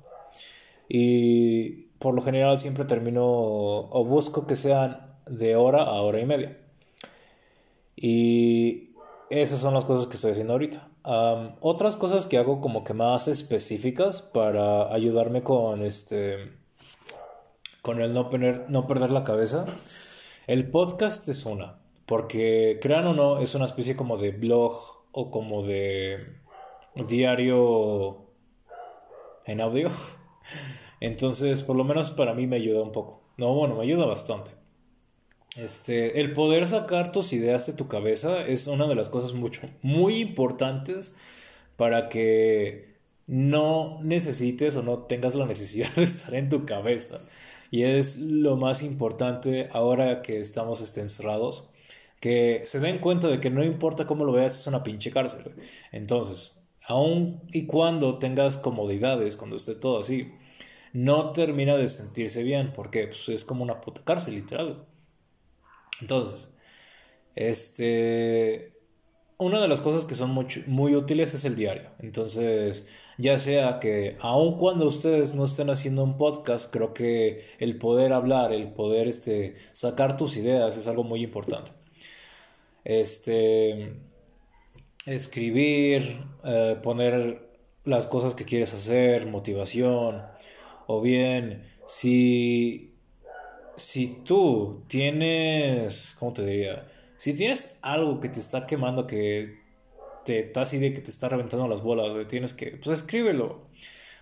[0.88, 6.26] Y por lo general siempre termino o busco que sean de hora a hora y
[6.26, 6.58] media.
[7.96, 8.90] Y
[9.30, 10.88] esas son las cosas que estoy haciendo ahorita
[11.60, 16.52] otras cosas que hago como que más específicas para ayudarme con este
[17.80, 18.28] con el no,
[18.68, 19.64] no perder la cabeza.
[20.48, 24.80] El podcast es una, porque crean o no, es una especie como de blog
[25.12, 26.18] o como de
[27.08, 28.26] diario
[29.44, 29.90] en audio.
[31.00, 33.22] Entonces, por lo menos para mí me ayuda un poco.
[33.36, 34.52] No, bueno, me ayuda bastante.
[35.56, 39.62] Este, el poder sacar tus ideas de tu cabeza es una de las cosas mucho,
[39.82, 41.16] muy importantes
[41.76, 42.96] para que
[43.26, 47.20] no necesites o no tengas la necesidad de estar en tu cabeza.
[47.70, 51.70] Y es lo más importante ahora que estamos este, encerrados,
[52.20, 55.54] que se den cuenta de que no importa cómo lo veas, es una pinche cárcel.
[55.92, 60.32] Entonces, aun y cuando tengas comodidades, cuando esté todo así,
[60.92, 64.86] no termina de sentirse bien, porque pues, es como una puta cárcel, literal.
[66.00, 66.52] Entonces,
[67.34, 68.76] este,
[69.38, 71.90] una de las cosas que son muy, muy útiles es el diario.
[71.98, 72.88] Entonces,
[73.18, 78.12] ya sea que aun cuando ustedes no estén haciendo un podcast, creo que el poder
[78.12, 81.72] hablar, el poder este, sacar tus ideas es algo muy importante.
[82.88, 83.94] Este,
[85.06, 87.50] escribir, eh, poner
[87.82, 90.22] las cosas que quieres hacer, motivación,
[90.86, 92.94] o bien si,
[93.76, 96.86] si tú tienes, ¿cómo te diría?
[97.16, 99.58] Si tienes algo que te está quemando, que
[100.24, 103.64] te está así de que te está reventando las bolas, tienes que, pues escríbelo.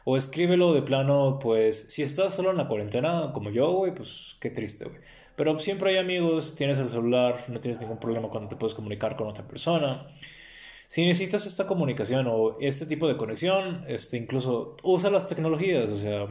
[0.06, 4.36] O escríbelo de plano, pues, si estás solo en la cuarentena, como yo, güey, pues
[4.40, 5.00] qué triste, güey.
[5.36, 9.16] Pero siempre hay amigos, tienes el celular, no tienes ningún problema cuando te puedes comunicar
[9.16, 10.06] con otra persona.
[10.86, 15.96] Si necesitas esta comunicación o este tipo de conexión, este, incluso usa las tecnologías, o
[15.96, 16.28] sea,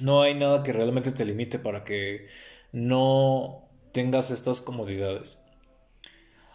[0.00, 2.26] no hay nada que realmente te limite para que
[2.72, 5.40] no tengas estas comodidades.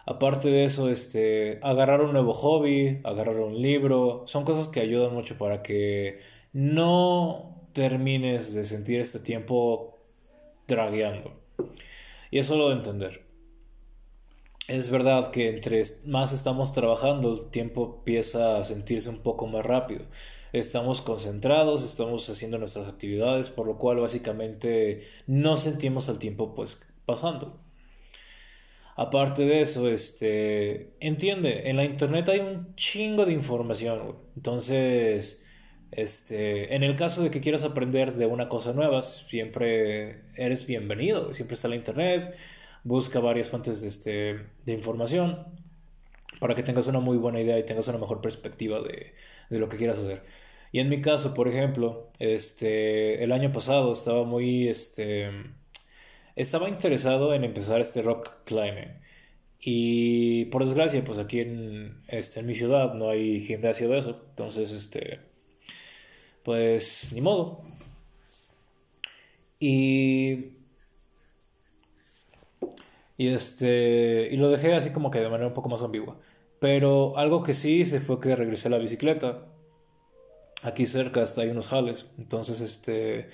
[0.06, 5.14] Aparte de eso, este, agarrar un nuevo hobby, agarrar un libro, son cosas que ayudan
[5.14, 6.20] mucho para que
[6.52, 9.98] no termines de sentir este tiempo
[10.66, 11.39] dragueando.
[12.30, 13.26] Y eso lo de entender.
[14.68, 19.64] Es verdad que entre más estamos trabajando, el tiempo empieza a sentirse un poco más
[19.66, 20.04] rápido.
[20.52, 26.80] Estamos concentrados, estamos haciendo nuestras actividades, por lo cual básicamente no sentimos el tiempo pues
[27.04, 27.60] pasando.
[28.96, 35.42] Aparte de eso, este, entiende, en la internet hay un chingo de información, Entonces,
[35.92, 41.34] este, en el caso de que quieras aprender de una cosa nueva, siempre eres bienvenido,
[41.34, 42.36] siempre está la internet,
[42.84, 45.46] busca varias fuentes de, este, de información
[46.40, 49.14] para que tengas una muy buena idea y tengas una mejor perspectiva de,
[49.50, 50.22] de lo que quieras hacer.
[50.72, 55.30] Y en mi caso, por ejemplo, este, el año pasado estaba muy, este,
[56.36, 59.00] estaba interesado en empezar este rock climbing.
[59.60, 64.24] Y por desgracia, pues aquí en, este, en mi ciudad no hay gimnasio de eso.
[64.30, 65.20] Entonces, este,
[66.44, 67.62] pues ni modo.
[69.58, 70.52] Y,
[73.18, 76.18] y este, y lo dejé así como que de manera un poco más ambigua.
[76.60, 79.46] Pero algo que sí hice fue que regresé a la bicicleta.
[80.62, 82.06] Aquí cerca hasta hay unos jales.
[82.18, 83.30] Entonces, este,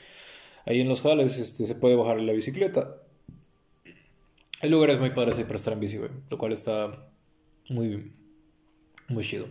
[0.66, 2.96] Ahí en los jales este, se puede bajar la bicicleta.
[4.60, 7.08] El lugar es muy padre para estar en bici, Lo cual está
[7.68, 8.12] muy,
[9.08, 9.46] muy chido.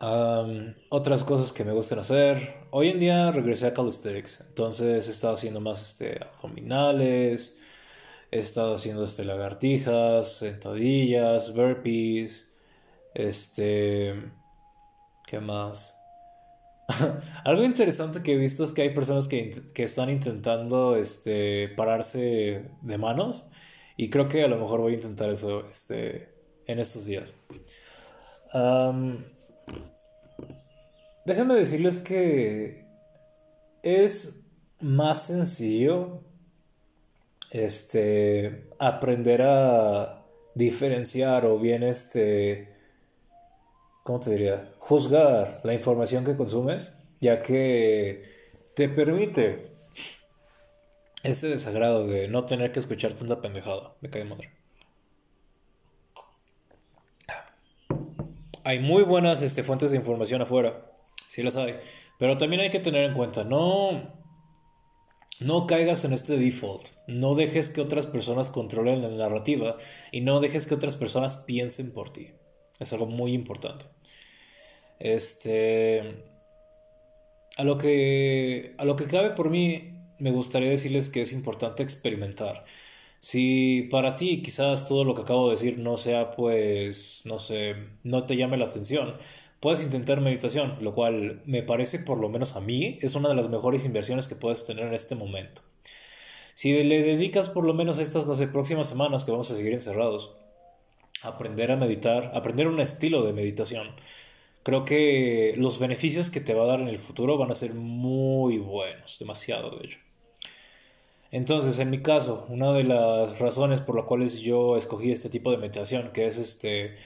[0.00, 2.56] Otras cosas que me gustan hacer.
[2.70, 4.44] Hoy en día regresé a calisthenics.
[4.48, 7.58] Entonces he estado haciendo más este, abdominales.
[8.30, 12.52] He estado haciendo este, lagartijas, sentadillas, burpees.
[13.14, 14.14] Este.
[15.26, 15.98] ¿Qué más?
[17.44, 22.98] Algo interesante que he visto es que hay personas que, están intentando este, pararse de
[22.98, 23.50] manos
[23.96, 26.32] y creo que a lo mejor voy a intentar eso este,
[26.66, 27.36] en estos días.
[31.24, 32.86] Déjenme decirles que
[33.82, 34.46] es
[34.80, 36.22] más sencillo
[37.50, 42.78] este, aprender a diferenciar o bien este
[44.08, 44.72] ¿cómo te diría?
[44.78, 48.24] Juzgar la información que consumes, ya que
[48.74, 49.66] te permite
[51.22, 53.96] ese desagrado de no tener que escuchar tanta pendejada.
[54.00, 54.57] Me cae madre.
[58.68, 60.82] Hay muy buenas este, fuentes de información afuera,
[61.26, 61.76] sí las hay,
[62.18, 64.14] pero también hay que tener en cuenta, no,
[65.40, 69.78] no caigas en este default, no dejes que otras personas controlen la narrativa
[70.12, 72.32] y no dejes que otras personas piensen por ti.
[72.78, 73.86] Es algo muy importante.
[74.98, 76.26] Este.
[77.56, 78.74] A lo que.
[78.76, 82.66] A lo que cabe por mí, me gustaría decirles que es importante experimentar.
[83.20, 87.74] Si para ti quizás todo lo que acabo de decir no sea, pues, no sé,
[88.04, 89.16] no te llame la atención,
[89.60, 93.34] puedes intentar meditación, lo cual me parece, por lo menos a mí, es una de
[93.34, 95.62] las mejores inversiones que puedes tener en este momento.
[96.54, 100.36] Si le dedicas por lo menos estas, no próximas semanas que vamos a seguir encerrados,
[101.22, 103.88] aprender a meditar, aprender un estilo de meditación,
[104.62, 107.74] creo que los beneficios que te va a dar en el futuro van a ser
[107.74, 109.98] muy buenos, demasiado de hecho.
[111.30, 115.50] Entonces, en mi caso, una de las razones por las cuales yo escogí este tipo
[115.50, 116.96] de meditación, que es este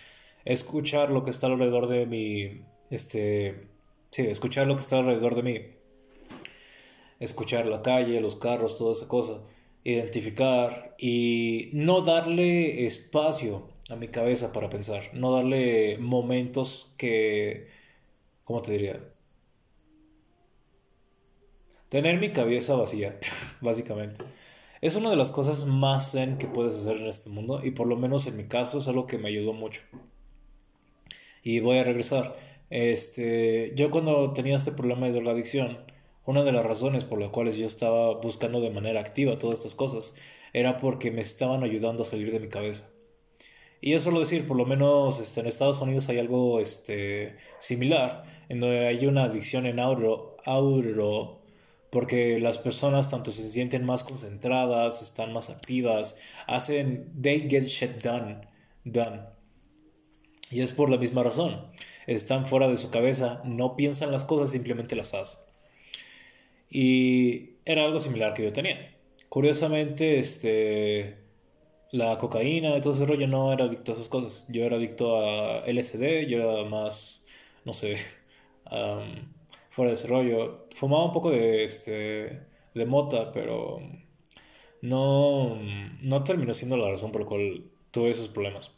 [0.44, 3.68] escuchar lo que está alrededor de mí, este,
[4.10, 5.60] sí, escuchar lo que está alrededor de mí,
[7.20, 9.42] escuchar la calle, los carros, toda esa cosa,
[9.84, 17.68] identificar y no darle espacio a mi cabeza para pensar, no darle momentos que,
[18.44, 19.11] ¿cómo te diría?
[21.92, 23.18] Tener mi cabeza vacía,
[23.60, 24.24] básicamente.
[24.80, 27.86] Es una de las cosas más zen que puedes hacer en este mundo y por
[27.86, 29.82] lo menos en mi caso es algo que me ayudó mucho.
[31.42, 32.34] Y voy a regresar.
[32.70, 35.80] Este, yo cuando tenía este problema de la adicción,
[36.24, 39.74] una de las razones por las cuales yo estaba buscando de manera activa todas estas
[39.74, 40.14] cosas
[40.54, 42.88] era porque me estaban ayudando a salir de mi cabeza.
[43.82, 48.24] Y eso lo decir, por lo menos este, en Estados Unidos hay algo este, similar,
[48.48, 51.41] en donde hay una adicción en auro, auro,
[51.92, 56.16] porque las personas tanto se sienten más concentradas, están más activas,
[56.46, 58.40] hacen, they get shit done,
[58.82, 59.20] done.
[60.50, 61.70] Y es por la misma razón.
[62.06, 65.38] Están fuera de su cabeza, no piensan las cosas, simplemente las hacen.
[66.70, 68.96] Y era algo similar que yo tenía.
[69.28, 71.18] Curiosamente, este,
[71.90, 74.46] la cocaína y todo ese rollo no era adicto a esas cosas.
[74.48, 77.26] Yo era adicto a LSD, yo era más,
[77.66, 77.98] no sé,
[79.72, 80.66] fuera de ese rollo.
[80.74, 82.40] Fumaba un poco de, este,
[82.74, 83.80] de mota, pero
[84.82, 85.58] no,
[86.02, 88.70] no terminó siendo la razón por la cual tuve esos problemas.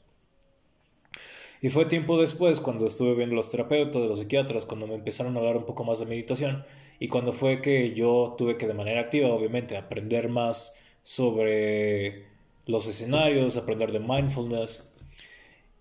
[1.61, 5.40] Y fue tiempo después, cuando estuve viendo los terapeutas, los psiquiatras, cuando me empezaron a
[5.40, 6.64] hablar un poco más de meditación,
[7.01, 12.26] y cuando fue que yo tuve que de manera activa, obviamente, aprender más sobre
[12.66, 14.88] los escenarios, aprender de mindfulness.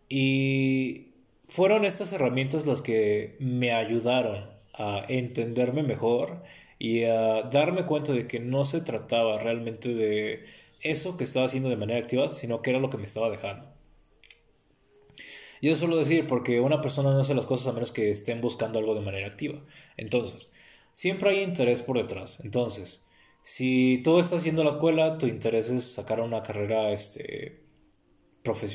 [0.10, 1.10] Y
[1.48, 6.44] fueron estas herramientas las que me ayudaron a entenderme mejor
[6.80, 10.46] y a darme cuenta de que no se trataba realmente de
[10.82, 13.68] eso que estaba haciendo de manera activa, sino que era lo que me estaba dejando.
[15.62, 18.42] Y eso lo decir porque una persona no hace las cosas a menos que estén
[18.42, 19.62] buscando algo de manera activa.
[19.96, 20.52] Entonces,
[20.92, 22.42] siempre hay interés por detrás.
[22.44, 23.08] Entonces,
[23.44, 27.62] si tú estás haciendo la escuela, tu interés es sacar una carrera, este,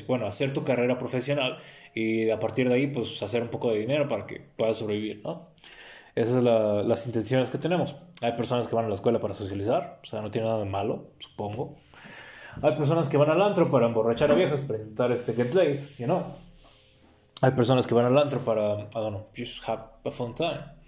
[0.07, 1.59] bueno, hacer tu carrera profesional
[1.93, 5.21] y a partir de ahí, pues hacer un poco de dinero para que puedas sobrevivir,
[5.23, 5.53] ¿no?
[6.15, 7.95] Esas son las intenciones que tenemos.
[8.21, 10.65] Hay personas que van a la escuela para socializar, o sea, no tiene nada de
[10.65, 11.75] malo, supongo.
[12.61, 15.79] Hay personas que van al antro para emborrachar a viejos, para intentar este get laid,
[15.97, 16.23] you know.
[17.41, 20.79] Hay personas que van al antro para, I don't know, just have a fun time.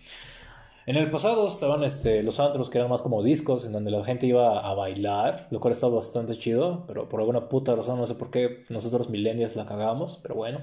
[0.88, 4.04] En el pasado estaban este, los antros que eran más como discos, en donde la
[4.04, 8.08] gente iba a bailar, lo cual estaba bastante chido, pero por alguna puta razón, no
[8.08, 10.60] sé por qué, nosotros millennials la cagamos, pero bueno,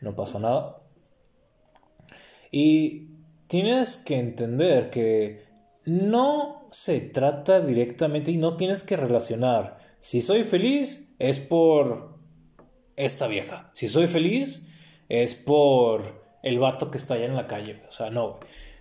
[0.00, 0.78] no pasa nada.
[2.50, 3.17] Y
[3.48, 5.44] tienes que entender que
[5.84, 9.78] no se trata directamente y no tienes que relacionar.
[10.00, 12.18] Si soy feliz es por
[12.96, 13.70] esta vieja.
[13.74, 14.66] Si soy feliz
[15.08, 17.78] es por el vato que está allá en la calle.
[17.88, 18.38] O sea, no,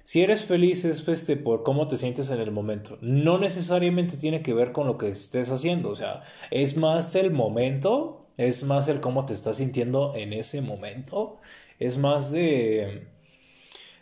[0.08, 2.98] si eres feliz es este, por cómo te sientes en el momento.
[3.02, 5.90] No necesariamente tiene que ver con lo que estés haciendo.
[5.90, 10.62] O sea, es más el momento, es más el cómo te estás sintiendo en ese
[10.62, 11.40] momento.
[11.80, 13.08] Es más de...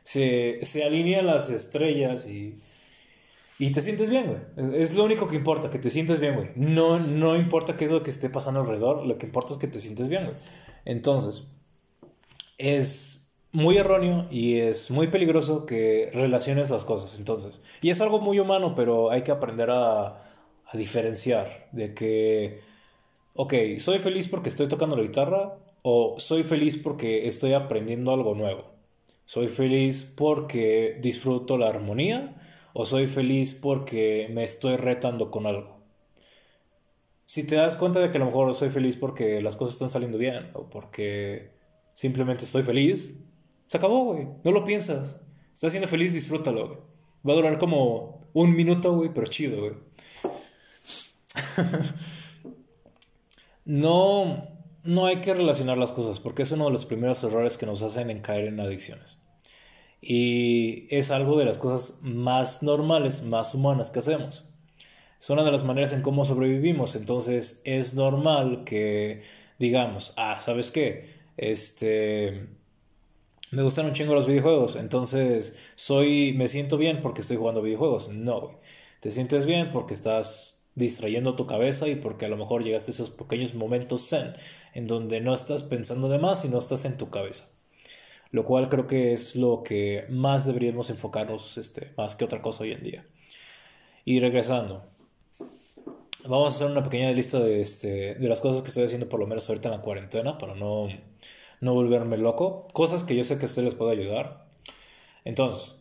[0.06, 2.56] Se, se alinean las estrellas y...
[3.58, 4.82] Y te sientes bien, güey.
[4.82, 6.50] Es lo único que importa, que te sientes bien, güey.
[6.56, 9.68] No, no importa qué es lo que esté pasando alrededor, lo que importa es que
[9.68, 10.38] te sientes bien, güey.
[10.86, 11.48] Entonces,
[12.58, 17.18] es muy erróneo y es muy peligroso que relaciones las cosas.
[17.18, 20.20] Entonces, y es algo muy humano, pero hay que aprender a,
[20.66, 22.62] a diferenciar de que,
[23.34, 28.36] ok, soy feliz porque estoy tocando la guitarra o soy feliz porque estoy aprendiendo algo
[28.36, 28.75] nuevo.
[29.26, 32.36] Soy feliz porque disfruto la armonía
[32.74, 35.80] o soy feliz porque me estoy retando con algo.
[37.26, 39.90] Si te das cuenta de que a lo mejor soy feliz porque las cosas están
[39.90, 41.52] saliendo bien o porque
[41.94, 43.16] simplemente estoy feliz,
[43.68, 44.28] se acabó, güey.
[44.44, 45.22] No lo piensas.
[45.54, 46.80] Estás siendo feliz, disfrútalo, güey.
[47.28, 49.74] Va a durar como un minuto, güey, pero chido, güey.
[53.66, 54.55] no,
[54.86, 57.82] no hay que relacionar las cosas porque es uno de los primeros errores que nos
[57.82, 59.18] hacen en caer en adicciones.
[60.02, 64.46] Y es algo de las cosas más normales, más humanas que hacemos.
[65.20, 66.96] Es una de las maneras en cómo sobrevivimos.
[66.96, 69.24] Entonces es normal que
[69.58, 71.16] digamos, ah, ¿sabes qué?
[71.38, 72.48] Este
[73.52, 78.10] me gustan un chingo los videojuegos, entonces soy, me siento bien porque estoy jugando videojuegos.
[78.10, 78.58] No, güey.
[79.00, 82.94] Te sientes bien porque estás distrayendo tu cabeza y porque a lo mejor llegaste a
[82.94, 84.34] esos pequeños momentos zen
[84.74, 87.46] en donde no estás pensando de más y no estás en tu cabeza.
[88.32, 92.64] Lo cual creo que es lo que más deberíamos enfocarnos este, más que otra cosa
[92.64, 93.08] hoy en día.
[94.04, 94.84] Y regresando,
[96.26, 99.20] vamos a hacer una pequeña lista de, este, de las cosas que estoy haciendo por
[99.20, 100.90] lo menos ahorita en la cuarentena para no
[101.62, 104.46] no volverme loco, cosas que yo sé que a ustedes les puede ayudar.
[105.24, 105.76] Entonces,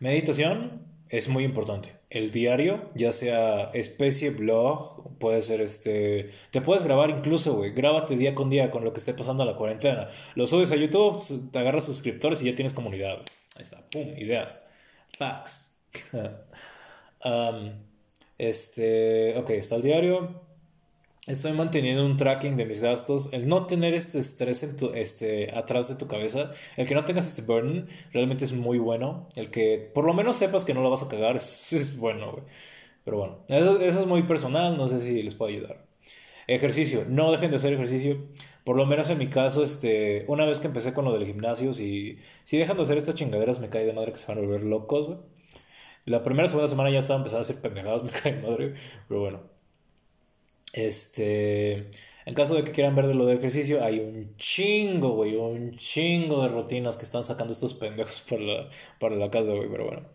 [0.00, 1.96] meditación es muy importante.
[2.12, 6.28] El diario, ya sea especie, blog, puede ser este...
[6.50, 7.72] Te puedes grabar incluso, güey.
[7.72, 10.08] Grábate día con día con lo que esté pasando a la cuarentena.
[10.34, 11.18] Lo subes a YouTube,
[11.50, 13.16] te agarras suscriptores y ya tienes comunidad.
[13.56, 14.62] Ahí está, pum, ideas.
[15.16, 15.72] Facts.
[18.36, 20.51] este, ok, está el diario.
[21.28, 23.32] Estoy manteniendo un tracking de mis gastos.
[23.32, 27.04] El no tener este estrés en tu, este, atrás de tu cabeza, el que no
[27.04, 29.28] tengas este burden, realmente es muy bueno.
[29.36, 32.44] El que por lo menos sepas que no lo vas a cagar es, bueno, güey.
[33.04, 35.86] Pero bueno, eso, eso, es muy personal, no sé si les puedo ayudar.
[36.48, 38.26] Ejercicio, no dejen de hacer ejercicio.
[38.64, 41.72] Por lo menos en mi caso, este, una vez que empecé con lo del gimnasio,
[41.72, 44.40] si, si dejan de hacer estas chingaderas, me cae de madre que se van a
[44.40, 45.18] volver locos, güey.
[46.04, 48.74] La primera segunda semana ya estaba empezando a hacer pendejadas, me cae de madre,
[49.08, 49.51] pero bueno.
[50.72, 51.90] Este,
[52.24, 55.76] en caso de que quieran ver de lo de ejercicio, hay un chingo, güey, un
[55.76, 59.86] chingo de rutinas que están sacando estos pendejos para la, para la casa, güey, pero
[59.86, 60.08] bueno.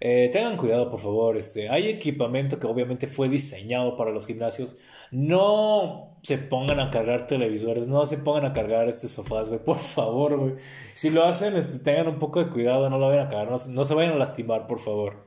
[0.00, 4.76] Eh, tengan cuidado, por favor, este, hay equipamiento que obviamente fue diseñado para los gimnasios.
[5.12, 9.78] No se pongan a cargar televisores, no se pongan a cargar este sofás, güey, por
[9.78, 10.54] favor, güey.
[10.94, 13.56] Si lo hacen, este, tengan un poco de cuidado, no lo vayan a cargar, no,
[13.72, 15.26] no se vayan a lastimar, por favor.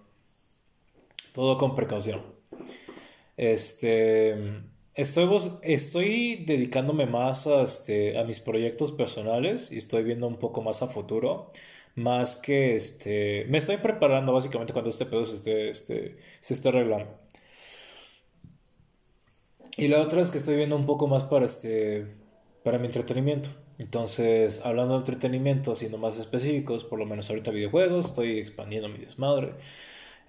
[1.34, 2.39] Todo con precaución.
[3.40, 4.36] Este,
[4.96, 5.30] estoy,
[5.64, 10.82] estoy dedicándome más a, este, a mis proyectos personales y estoy viendo un poco más
[10.82, 11.48] a futuro.
[11.96, 16.68] Más que este, me estoy preparando básicamente cuando este pedo se esté, este, se esté
[16.68, 17.18] arreglando.
[19.78, 22.08] Y la otra es que estoy viendo un poco más para este,
[22.64, 23.50] para mi entretenimiento.
[23.78, 28.98] Entonces, hablando de entretenimiento, siendo más específicos, por lo menos ahorita videojuegos, estoy expandiendo mi
[28.98, 29.54] desmadre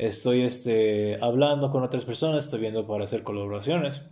[0.01, 4.03] estoy este, hablando con otras personas, estoy viendo para hacer colaboraciones.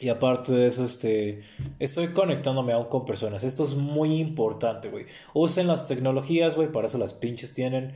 [0.00, 1.40] Y aparte de eso, este,
[1.78, 3.42] estoy conectándome aún con personas.
[3.42, 5.06] Esto es muy importante, güey.
[5.34, 7.94] Usen las tecnologías, güey, para eso las pinches tienen.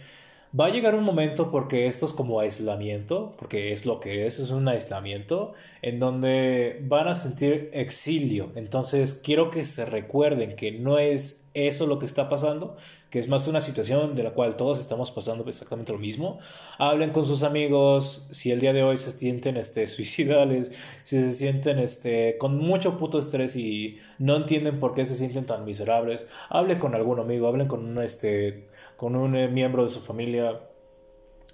[0.58, 4.38] Va a llegar un momento porque esto es como aislamiento, porque es lo que es,
[4.38, 8.52] es un aislamiento, en donde van a sentir exilio.
[8.54, 12.76] Entonces quiero que se recuerden que no es eso lo que está pasando,
[13.10, 16.38] que es más una situación de la cual todos estamos pasando exactamente lo mismo.
[16.78, 20.72] Hablen con sus amigos, si el día de hoy se sienten este, suicidales,
[21.02, 25.46] si se sienten este, con mucho puto estrés y no entienden por qué se sienten
[25.46, 27.98] tan miserables, hablen con algún amigo, hablen con un...
[27.98, 28.66] Este,
[29.02, 30.60] con un eh, miembro de su familia.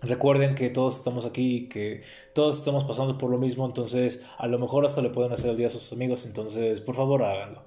[0.02, 2.02] Recuerden que todos estamos aquí, que
[2.34, 5.56] todos estamos pasando por lo mismo, entonces a lo mejor hasta le pueden hacer el
[5.56, 7.62] día a sus amigos, entonces por favor háganlo.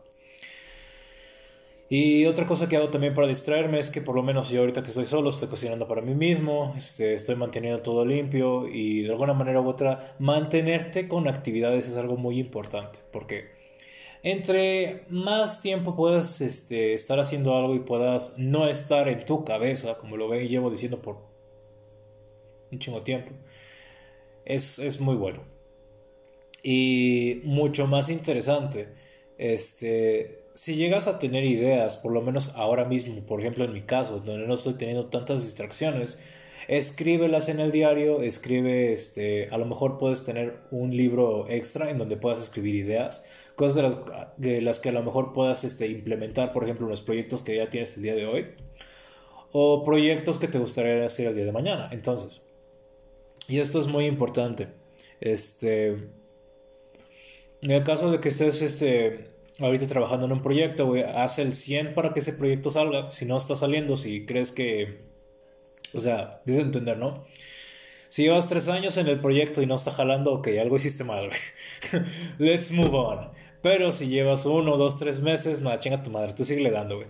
[1.94, 4.82] Y otra cosa que hago también para distraerme es que por lo menos yo ahorita
[4.82, 9.12] que estoy solo estoy cocinando para mí mismo, este, estoy manteniendo todo limpio y de
[9.12, 13.50] alguna manera u otra mantenerte con actividades es algo muy importante porque
[14.24, 19.98] entre más tiempo puedas este, estar haciendo algo y puedas no estar en tu cabeza,
[19.98, 21.18] como lo ve, llevo diciendo por
[22.72, 23.34] un chingo tiempo,
[24.46, 25.44] es, es muy bueno.
[26.64, 28.88] Y mucho más interesante,
[29.38, 33.82] este, si llegas a tener ideas, por lo menos ahora mismo, por ejemplo en mi
[33.82, 36.20] caso, donde no estoy teniendo tantas distracciones,
[36.68, 41.98] escríbelas en el diario, escribe, este, a lo mejor puedes tener un libro extra en
[41.98, 43.26] donde puedas escribir ideas,
[43.56, 43.98] cosas de las,
[44.38, 47.70] de las que a lo mejor puedas este, implementar, por ejemplo, los proyectos que ya
[47.70, 48.48] tienes el día de hoy,
[49.52, 51.90] o proyectos que te gustaría hacer el día de mañana.
[51.92, 52.42] Entonces,
[53.48, 54.70] y esto es muy importante,
[55.20, 55.88] este,
[57.62, 59.32] en el caso de que estés, este,
[59.62, 63.12] ahorita trabajando en un proyecto, haz el 100 para que ese proyecto salga.
[63.12, 65.12] Si no está saliendo, si crees que
[65.94, 67.26] o sea, dices entender, ¿no?
[68.10, 71.30] Si llevas tres años en el proyecto y no está jalando, ok, algo hiciste mal,
[71.30, 72.04] güey.
[72.40, 73.32] Let's move on.
[73.62, 76.98] Pero si llevas uno, dos, tres meses, nada, chinga tu madre, tú sigue le dando,
[76.98, 77.08] güey.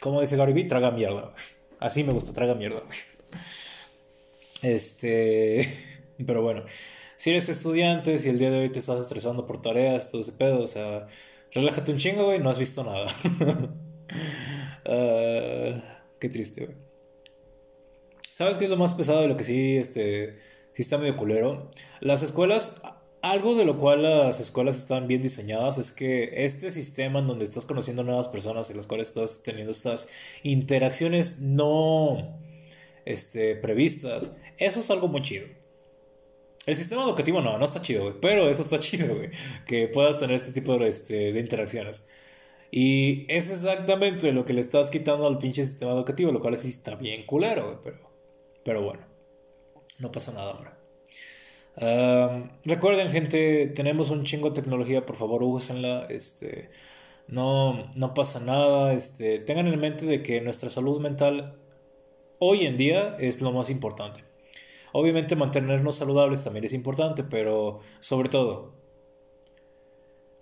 [0.00, 1.34] Como dice Gary Vee, traga mierda, güey.
[1.78, 2.98] Así me gusta, traga mierda, güey.
[4.62, 5.68] Este.
[6.26, 6.64] Pero bueno,
[7.16, 10.32] si eres estudiante, si el día de hoy te estás estresando por tareas, todo ese
[10.32, 11.06] pedo, o sea,
[11.54, 13.06] relájate un chingo, güey, no has visto nada.
[14.86, 15.80] uh,
[16.20, 16.76] qué triste, güey.
[18.30, 20.34] ¿Sabes qué es lo más pesado de lo que sí, este,
[20.72, 21.70] sí está medio culero?
[22.00, 22.82] Las escuelas,
[23.22, 27.44] algo de lo cual las escuelas están bien diseñadas es que este sistema en donde
[27.44, 30.08] estás conociendo nuevas personas en las cuales estás teniendo estas
[30.42, 32.40] interacciones no
[33.04, 35.46] este, previstas, eso es algo muy chido.
[36.66, 39.30] El sistema educativo no, no está chido, pero eso está chido, güey,
[39.66, 42.06] que puedas tener este tipo de, este, de interacciones.
[42.70, 46.68] Y es exactamente lo que le estás quitando al pinche sistema educativo, lo cual sí
[46.68, 47.80] está bien culero,
[48.64, 48.82] pero...
[48.82, 49.02] Bueno,
[49.98, 50.70] no pasa nada, hombre.
[52.64, 56.06] recuerden, gente, tenemos un chingo de tecnología, por favor, úsenla.
[56.08, 56.70] Este,
[57.28, 58.92] no, no pasa nada.
[58.92, 61.56] Este, tengan en mente de que nuestra salud mental
[62.38, 64.24] hoy en día es lo más importante.
[64.96, 68.76] Obviamente mantenernos saludables también es importante, pero sobre todo,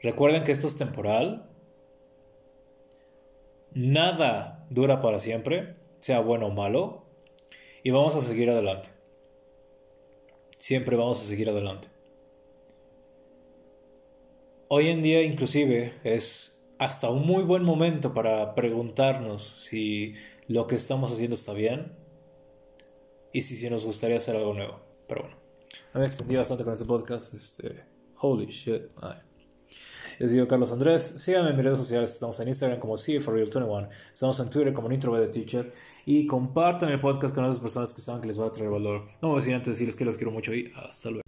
[0.02, 1.48] recuerden que esto es temporal.
[3.72, 7.06] Nada dura para siempre, sea bueno o malo
[7.82, 8.90] y vamos a seguir adelante.
[10.58, 11.88] siempre vamos a seguir adelante.
[14.68, 20.12] Hoy en día inclusive es hasta un muy buen momento para preguntarnos si
[20.46, 22.01] lo que estamos haciendo está bien
[23.32, 24.80] y si, si nos gustaría hacer algo nuevo.
[25.08, 25.36] Pero bueno,
[25.94, 27.34] me extendí bastante con este podcast.
[27.34, 27.84] Este,
[28.20, 28.82] holy shit.
[30.18, 31.02] Les digo Carlos Andrés.
[31.02, 32.12] Síganme en mis redes sociales.
[32.12, 33.88] Estamos en Instagram como CForReal21.
[34.12, 35.72] Estamos en Twitter como the Teacher.
[36.06, 39.06] Y compartan el podcast con otras personas que saben que les va a traer valor.
[39.20, 41.22] No me voy a decir antes decirles que los quiero mucho y hasta luego.